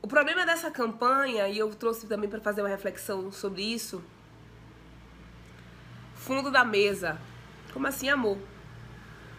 o 0.00 0.06
problema 0.06 0.46
dessa 0.46 0.70
campanha, 0.70 1.48
e 1.48 1.58
eu 1.58 1.74
trouxe 1.74 2.06
também 2.06 2.30
para 2.30 2.40
fazer 2.40 2.62
uma 2.62 2.68
reflexão 2.68 3.32
sobre 3.32 3.62
isso. 3.62 4.04
Fundo 6.14 6.50
da 6.50 6.64
mesa. 6.64 7.18
Como 7.72 7.86
assim, 7.86 8.08
amor? 8.08 8.38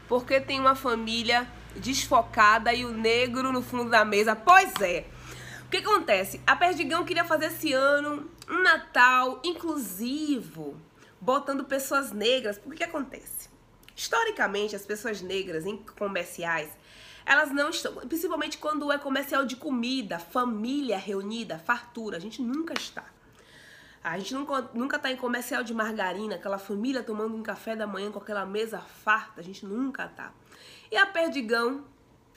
porque 0.07 0.39
tem 0.39 0.59
uma 0.59 0.75
família 0.75 1.47
desfocada 1.75 2.73
e 2.73 2.85
o 2.85 2.91
negro 2.91 3.51
no 3.51 3.61
fundo 3.61 3.89
da 3.89 4.03
mesa. 4.05 4.35
Pois 4.35 4.73
é. 4.81 5.05
O 5.67 5.69
que 5.69 5.77
acontece? 5.77 6.39
A 6.47 6.56
Perdigão 6.56 7.03
queria 7.03 7.25
fazer 7.25 7.47
esse 7.47 7.73
ano 7.73 8.32
um 8.49 8.63
Natal 8.63 9.41
inclusivo, 9.43 10.80
botando 11.19 11.65
pessoas 11.65 12.13
negras. 12.13 12.58
Por 12.58 12.73
que 12.73 12.86
acontece? 12.86 13.49
Historicamente, 13.93 14.77
as 14.77 14.86
pessoas 14.86 15.21
negras 15.21 15.65
em 15.65 15.75
comerciais, 15.75 16.69
elas 17.25 17.51
não 17.51 17.69
estão, 17.69 17.93
principalmente 17.95 18.58
quando 18.58 18.89
é 18.93 18.97
comercial 18.97 19.45
de 19.45 19.58
comida, 19.58 20.17
família 20.17 20.97
reunida, 20.97 21.60
fartura, 21.60 22.15
a 22.15 22.21
gente 22.21 22.41
nunca 22.41 22.73
está. 22.73 23.03
A 24.01 24.17
gente 24.17 24.34
nunca, 24.36 24.69
nunca 24.73 24.97
tá 24.97 25.12
em 25.12 25.17
comercial 25.17 25.65
de 25.65 25.73
margarina, 25.73 26.36
aquela 26.36 26.58
família 26.58 27.03
tomando 27.03 27.36
um 27.36 27.43
café 27.43 27.75
da 27.75 27.86
manhã 27.86 28.10
com 28.10 28.19
aquela 28.19 28.45
mesa 28.45 28.80
farta, 28.80 29.41
a 29.41 29.43
gente 29.43 29.65
nunca 29.65 30.08
tá. 30.08 30.32
E 30.89 30.95
a 30.95 31.06
Perdigão 31.06 31.84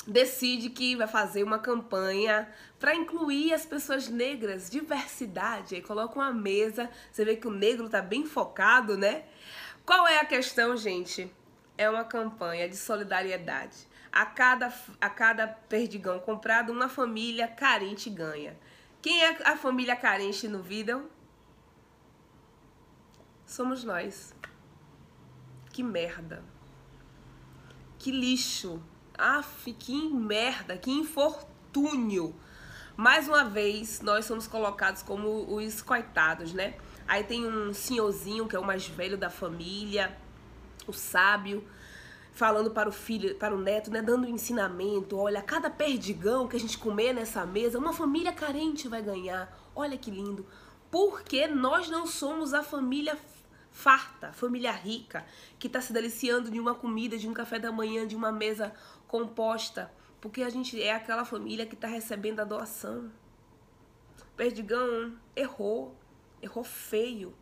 decide 0.07 0.71
que 0.71 0.97
vai 0.97 1.07
fazer 1.07 1.43
uma 1.43 1.59
campanha 1.59 2.49
para 2.79 2.95
incluir 2.95 3.53
as 3.53 3.67
pessoas 3.67 4.09
negras, 4.09 4.71
diversidade. 4.71 5.75
Aí 5.75 5.83
coloca 5.83 6.15
uma 6.19 6.33
mesa, 6.33 6.91
você 7.11 7.25
vê 7.25 7.37
que 7.37 7.47
o 7.47 7.51
negro 7.51 7.89
tá 7.89 8.01
bem 8.01 8.25
focado, 8.25 8.97
né? 8.97 9.25
Qual 9.85 10.07
é 10.07 10.19
a 10.19 10.25
questão, 10.25 10.77
gente? 10.77 11.31
É 11.77 11.89
uma 11.89 12.05
campanha 12.05 12.69
de 12.69 12.77
solidariedade. 12.77 13.89
A 14.13 14.27
cada, 14.27 14.73
a 15.01 15.09
cada 15.09 15.47
perdigão 15.47 16.19
comprado, 16.19 16.73
uma 16.73 16.89
família 16.89 17.47
carente 17.47 18.11
ganha. 18.11 18.59
Quem 19.01 19.23
é 19.23 19.39
a 19.45 19.57
família 19.57 19.97
carente 19.97 20.49
no 20.49 20.63
vídeo? 20.63 21.09
somos 23.51 23.83
nós. 23.83 24.33
Que 25.73 25.83
merda. 25.83 26.43
Que 27.99 28.13
lixo. 28.13 28.81
Aff, 29.21 29.71
que 29.75 30.09
merda, 30.09 30.79
que 30.79 30.91
infortúnio. 30.91 32.35
Mais 32.97 33.29
uma 33.29 33.45
vez, 33.45 34.01
nós 34.01 34.25
somos 34.25 34.47
colocados 34.47 35.03
como 35.03 35.55
os 35.55 35.83
coitados, 35.83 36.55
né? 36.55 36.75
Aí 37.07 37.23
tem 37.23 37.47
um 37.47 37.75
senhorzinho 37.75 38.49
que 38.49 38.57
é 38.57 38.59
o 38.59 38.65
mais 38.65 38.87
velho 38.87 39.19
da 39.19 39.29
família, 39.29 40.17
o 40.87 40.93
sábio, 40.93 41.63
falando 42.33 42.71
para 42.71 42.89
o 42.89 42.93
filho, 42.93 43.35
para 43.35 43.55
o 43.55 43.59
neto, 43.59 43.91
né, 43.91 44.01
dando 44.01 44.27
um 44.27 44.31
ensinamento. 44.31 45.19
Olha, 45.19 45.43
cada 45.43 45.69
perdigão 45.69 46.49
que 46.49 46.57
a 46.57 46.61
gente 46.61 46.79
comer 46.79 47.13
nessa 47.13 47.45
mesa, 47.45 47.79
uma 47.79 47.93
família 47.93 48.33
carente 48.33 48.89
vai 48.89 49.03
ganhar. 49.03 49.55
Olha 49.75 49.99
que 49.99 50.11
lindo. 50.11 50.47
Porque 50.91 51.47
nós 51.47 51.91
não 51.91 52.07
somos 52.07 52.55
a 52.55 52.63
família 52.63 53.19
farta, 53.71 54.33
família 54.33 54.73
rica, 54.73 55.25
que 55.59 55.67
está 55.67 55.81
se 55.81 55.93
deliciando 55.93 56.51
de 56.51 56.59
uma 56.59 56.75
comida, 56.75 57.17
de 57.17 57.29
um 57.29 57.33
café 57.33 57.59
da 57.59 57.71
manhã, 57.71 58.07
de 58.07 58.17
uma 58.17 58.33
mesa 58.33 58.73
composta 59.11 59.93
Porque 60.21 60.43
a 60.43 60.49
gente 60.49 60.81
é 60.81 60.95
aquela 60.95 61.25
família 61.25 61.67
que 61.67 61.75
tá 61.75 61.89
recebendo 61.89 62.41
a 62.41 62.45
doação. 62.45 63.11
Perdigão 64.37 65.19
errou, 65.35 65.97
errou 66.43 66.63
feio, 66.63 67.35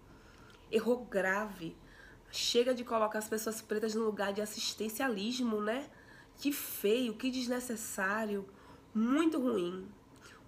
errou 0.71 1.05
grave. 1.05 1.77
Chega 2.31 2.73
de 2.73 2.85
colocar 2.85 3.19
as 3.19 3.29
pessoas 3.29 3.61
pretas 3.61 3.95
no 3.95 4.05
lugar 4.05 4.33
de 4.33 4.41
assistencialismo, 4.41 5.61
né? 5.61 5.91
Que 6.37 6.53
feio, 6.53 7.15
que 7.15 7.31
desnecessário, 7.31 8.49
muito 8.95 9.41
ruim, 9.41 9.89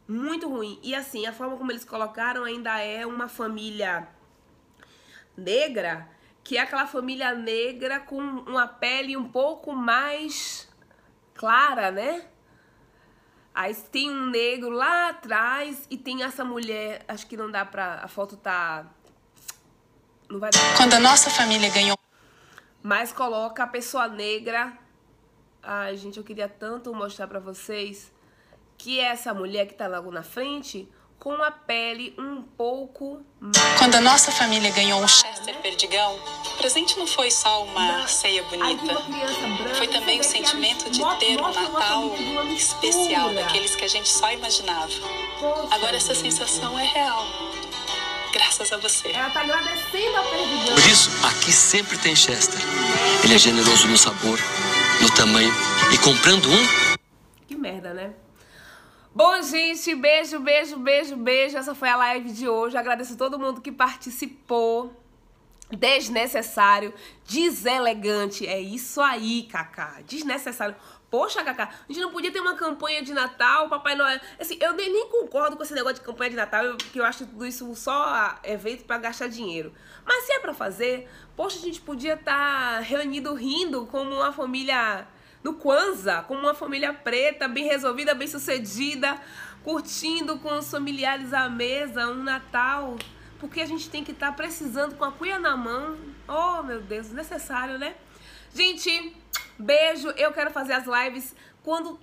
muito 0.07 0.49
ruim. 0.49 0.79
E 0.85 0.95
assim, 0.95 1.27
a 1.27 1.33
forma 1.33 1.57
como 1.57 1.73
eles 1.73 1.85
colocaram 1.85 2.45
ainda 2.45 2.79
é 2.79 3.05
uma 3.05 3.29
família 3.29 4.09
negra, 5.37 6.09
que 6.45 6.57
é 6.57 6.61
aquela 6.61 6.87
família 6.87 7.35
negra 7.35 7.99
com 7.99 8.21
uma 8.21 8.69
pele 8.69 9.17
um 9.17 9.29
pouco 9.29 9.73
mais 9.73 10.70
clara, 11.41 11.91
né? 11.91 12.23
Aí 13.55 13.75
tem 13.75 14.11
um 14.11 14.27
negro 14.27 14.69
lá 14.69 15.09
atrás 15.09 15.87
e 15.89 15.97
tem 15.97 16.23
essa 16.23 16.45
mulher, 16.45 17.03
acho 17.09 17.27
que 17.27 17.35
não 17.35 17.51
dá 17.51 17.65
pra. 17.65 18.01
A 18.03 18.09
foto 18.09 18.37
tá. 18.37 18.85
Não 20.29 20.39
vai 20.39 20.51
dar. 20.51 20.77
Quando 20.77 20.93
a 20.93 21.01
nossa 21.01 21.31
família 21.31 21.71
ganhou. 21.71 21.97
Mas 22.83 23.11
coloca 23.11 23.63
a 23.63 23.67
pessoa 23.67 24.07
negra. 24.07 24.77
Ai, 25.63 25.97
gente, 25.97 26.19
eu 26.19 26.25
queria 26.25 26.49
tanto 26.49 26.95
mostrar 26.95 27.27
pra 27.27 27.41
vocês 27.41 28.13
que 28.77 29.01
é 29.01 29.05
essa 29.05 29.33
mulher 29.33 29.67
que 29.67 29.75
tá 29.75 29.89
logo 29.89 30.11
na 30.11 30.23
frente 30.23 30.89
com 31.19 31.35
a 31.43 31.51
pele 31.51 32.15
um 32.19 32.43
pouco 32.43 33.23
mais. 33.39 33.79
Quando 33.79 33.95
a 33.95 34.01
nossa 34.01 34.33
família 34.33 34.71
ganhou 34.73 35.03
um 35.03 35.07
Chester 35.07 35.55
Perdigão, 35.61 36.17
o 36.17 36.57
presente 36.57 36.99
não 36.99 37.07
foi 37.07 37.31
só 37.31 37.65
uma 37.65 38.07
ceia 38.07 38.43
bonita. 38.45 38.95
Foi 38.95 39.13
também 40.01 40.21
o 40.21 40.25
sentimento 40.25 40.91
de 40.91 41.01
ter 41.19 41.41
um 41.41 41.53
Natal 41.53 42.15
especial, 42.57 43.33
daqueles 43.35 43.77
que 43.77 43.85
a 43.85 43.89
gente 43.89 44.09
só 44.09 44.33
imaginava. 44.33 44.91
Agora 45.71 45.97
essa 45.97 46.15
sensação 46.15 46.79
é 46.79 46.85
real. 46.85 47.27
Graças 48.33 48.73
a 48.73 48.77
você. 48.79 49.09
Ela 49.09 49.29
tá 49.31 49.41
agradecendo 49.41 50.17
ao 50.17 50.25
Perdigão. 50.25 50.75
Por 50.75 50.91
isso, 50.91 51.11
aqui 51.27 51.53
sempre 51.53 51.99
tem 51.99 52.15
Chester. 52.15 52.61
Ele 53.25 53.35
é 53.35 53.39
generoso 53.39 53.89
no 53.89 53.99
sabor, 53.99 54.39
no 55.03 55.11
tamanho 55.11 55.53
e 55.93 55.99
comprando 55.99 56.47
um, 56.49 56.97
Que 57.47 57.57
merda, 57.57 57.93
né? 57.93 58.15
Bom, 59.13 59.43
gente, 59.43 59.95
beijo, 59.97 60.39
beijo, 60.39 60.79
beijo, 60.79 61.17
beijo. 61.17 61.59
Essa 61.59 61.75
foi 61.75 61.89
a 61.89 61.97
live 61.97 62.31
de 62.31 62.49
hoje. 62.49 62.77
Agradeço 62.77 63.15
a 63.15 63.17
todo 63.17 63.39
mundo 63.39 63.61
que 63.61 63.73
participou. 63.73 65.00
Desnecessário, 65.71 66.93
deselegante. 67.27 68.47
É 68.47 68.61
isso 68.61 69.01
aí, 69.01 69.45
Cacá. 69.45 70.01
Desnecessário. 70.07 70.75
Poxa, 71.11 71.43
Cacá, 71.43 71.71
a 71.89 71.93
gente 71.93 72.01
não 72.01 72.13
podia 72.13 72.31
ter 72.31 72.41
uma 72.41 72.55
campanha 72.55 73.03
de 73.03 73.13
Natal, 73.13 73.69
Papai 73.69 73.97
Noel. 73.97 74.21
Assim, 74.39 74.57
eu 74.61 74.73
nem, 74.75 75.09
concordo 75.09 75.57
com 75.57 75.63
esse 75.63 75.75
negócio 75.75 75.97
de 75.97 76.03
campanha 76.03 76.31
de 76.31 76.37
Natal, 76.37 76.77
porque 76.77 77.01
eu 77.01 77.05
acho 77.05 77.27
tudo 77.27 77.45
isso 77.45 77.75
só 77.75 78.39
evento 78.45 78.85
pra 78.85 78.97
gastar 78.99 79.29
dinheiro. 79.29 79.73
Mas 80.07 80.25
se 80.25 80.33
é 80.33 80.39
pra 80.39 80.55
fazer, 80.55 81.09
poxa, 81.37 81.59
a 81.59 81.63
gente 81.63 81.81
podia 81.81 82.15
estar 82.15 82.81
reunido 82.81 83.35
rindo 83.35 83.87
como 83.87 84.15
uma 84.15 84.33
família 84.33 85.07
no 85.43 85.55
Kwanzaa, 85.55 86.23
como 86.23 86.41
uma 86.41 86.55
família 86.55 86.93
preta, 86.93 87.49
bem 87.49 87.65
resolvida, 87.65 88.15
bem 88.15 88.29
sucedida, 88.29 89.21
curtindo 89.65 90.39
com 90.39 90.59
os 90.59 90.71
familiares 90.71 91.33
à 91.33 91.49
mesa 91.49 92.07
um 92.09 92.23
Natal. 92.23 92.97
Porque 93.41 93.61
a 93.61 93.67
gente 93.67 93.89
tem 93.89 94.05
que 94.05 94.13
estar 94.13 94.33
precisando 94.37 94.97
com 94.97 95.05
a 95.05 95.11
cuia 95.13 95.39
na 95.39 95.57
mão. 95.57 95.97
Oh, 96.29 96.63
meu 96.63 96.81
Deus, 96.83 97.11
necessário, 97.11 97.79
né? 97.79 97.97
Gente, 98.55 99.17
beijo. 99.59 100.09
Eu 100.11 100.33
quero 100.33 100.51
fazer 100.51 100.75
as 100.75 100.85
lives 100.87 101.35
quando 101.63 101.99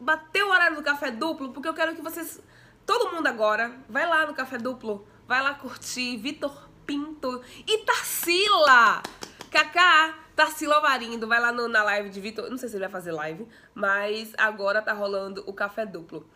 bater 0.00 0.42
o 0.44 0.50
horário 0.50 0.76
do 0.76 0.82
café 0.82 1.10
duplo, 1.10 1.52
porque 1.52 1.68
eu 1.68 1.74
quero 1.74 1.94
que 1.94 2.02
vocês. 2.02 2.42
Todo 2.84 3.14
mundo 3.14 3.26
agora, 3.28 3.72
vai 3.88 4.06
lá 4.06 4.26
no 4.26 4.34
café 4.34 4.58
duplo, 4.58 5.06
vai 5.28 5.40
lá 5.40 5.54
curtir 5.54 6.16
Vitor 6.16 6.68
Pinto 6.84 7.40
e 7.66 7.78
Tarsila. 7.84 9.02
Kaká, 9.50 10.14
Tarsila 10.34 10.80
Varindo, 10.80 11.26
vai 11.28 11.38
lá 11.40 11.52
no- 11.52 11.68
na 11.68 11.82
live 11.84 12.08
de 12.08 12.20
Vitor. 12.20 12.50
Não 12.50 12.58
sei 12.58 12.68
se 12.68 12.74
ele 12.76 12.84
vai 12.84 12.90
fazer 12.90 13.12
live, 13.12 13.46
mas 13.74 14.32
agora 14.38 14.82
tá 14.82 14.92
rolando 14.92 15.44
o 15.46 15.52
café 15.52 15.86
duplo. 15.86 16.28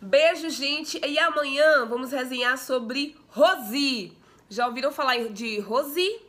Beijo, 0.00 0.48
gente. 0.48 0.98
E 1.06 1.18
amanhã 1.18 1.84
vamos 1.84 2.10
resenhar 2.10 2.56
sobre 2.56 3.18
Rosi. 3.28 4.16
Já 4.48 4.66
ouviram 4.66 4.90
falar 4.90 5.28
de 5.28 5.60
Rosi? 5.60 6.22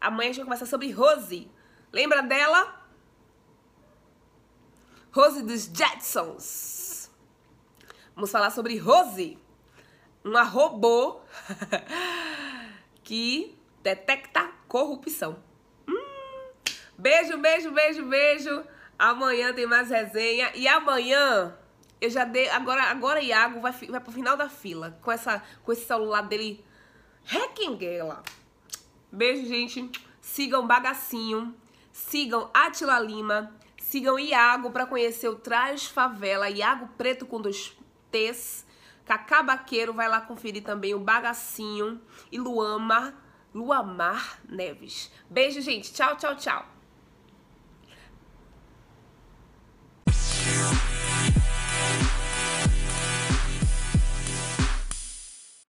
Amanhã 0.00 0.30
a 0.30 0.32
gente 0.32 0.36
vai 0.38 0.44
conversar 0.46 0.66
sobre 0.66 0.90
Rosi. 0.90 1.50
Lembra 1.92 2.22
dela? 2.22 2.82
Rose 5.12 5.42
dos 5.42 5.64
Jetsons. 5.64 7.10
Vamos 8.14 8.30
falar 8.30 8.50
sobre 8.50 8.78
Rose, 8.78 9.38
uma 10.24 10.42
robô 10.42 11.20
que 13.04 13.54
detecta 13.82 14.50
corrupção. 14.66 15.42
Hum. 15.86 16.50
Beijo, 16.96 17.36
beijo, 17.36 17.70
beijo, 17.70 18.06
beijo. 18.06 18.64
Amanhã 18.98 19.52
tem 19.52 19.66
mais 19.66 19.90
resenha 19.90 20.50
e 20.54 20.66
amanhã 20.66 21.54
eu 22.06 22.10
já 22.10 22.24
dei 22.24 22.48
agora 22.50 22.84
agora 22.84 23.20
Iago 23.20 23.60
vai 23.60 23.72
vai 23.72 24.00
pro 24.00 24.12
final 24.12 24.36
da 24.36 24.48
fila 24.48 24.98
com 25.02 25.10
essa 25.10 25.42
com 25.64 25.72
esse 25.72 25.84
celular 25.84 26.22
dele 26.22 26.64
Hackinguela. 27.24 28.22
Beijo, 29.10 29.46
gente. 29.46 29.90
Sigam 30.20 30.66
Bagacinho, 30.66 31.54
sigam 31.92 32.50
Atila 32.54 32.98
Lima, 33.00 33.52
sigam 33.78 34.18
Iago 34.18 34.70
para 34.70 34.86
conhecer 34.86 35.28
o 35.28 35.36
Trás 35.36 35.86
Favela, 35.86 36.48
Iago 36.50 36.88
Preto 36.96 37.26
com 37.26 37.40
dois 37.40 37.76
T's. 38.10 38.64
Cacá 39.04 39.42
Baqueiro 39.42 39.92
vai 39.92 40.08
lá 40.08 40.20
conferir 40.20 40.64
também 40.64 40.94
o 40.94 40.98
Bagacinho 40.98 42.00
e 42.30 42.38
Luama, 42.38 43.14
Luamar 43.54 44.40
Neves. 44.48 45.12
Beijo, 45.30 45.60
gente. 45.60 45.92
Tchau, 45.92 46.16
tchau, 46.16 46.34
tchau. 46.36 46.75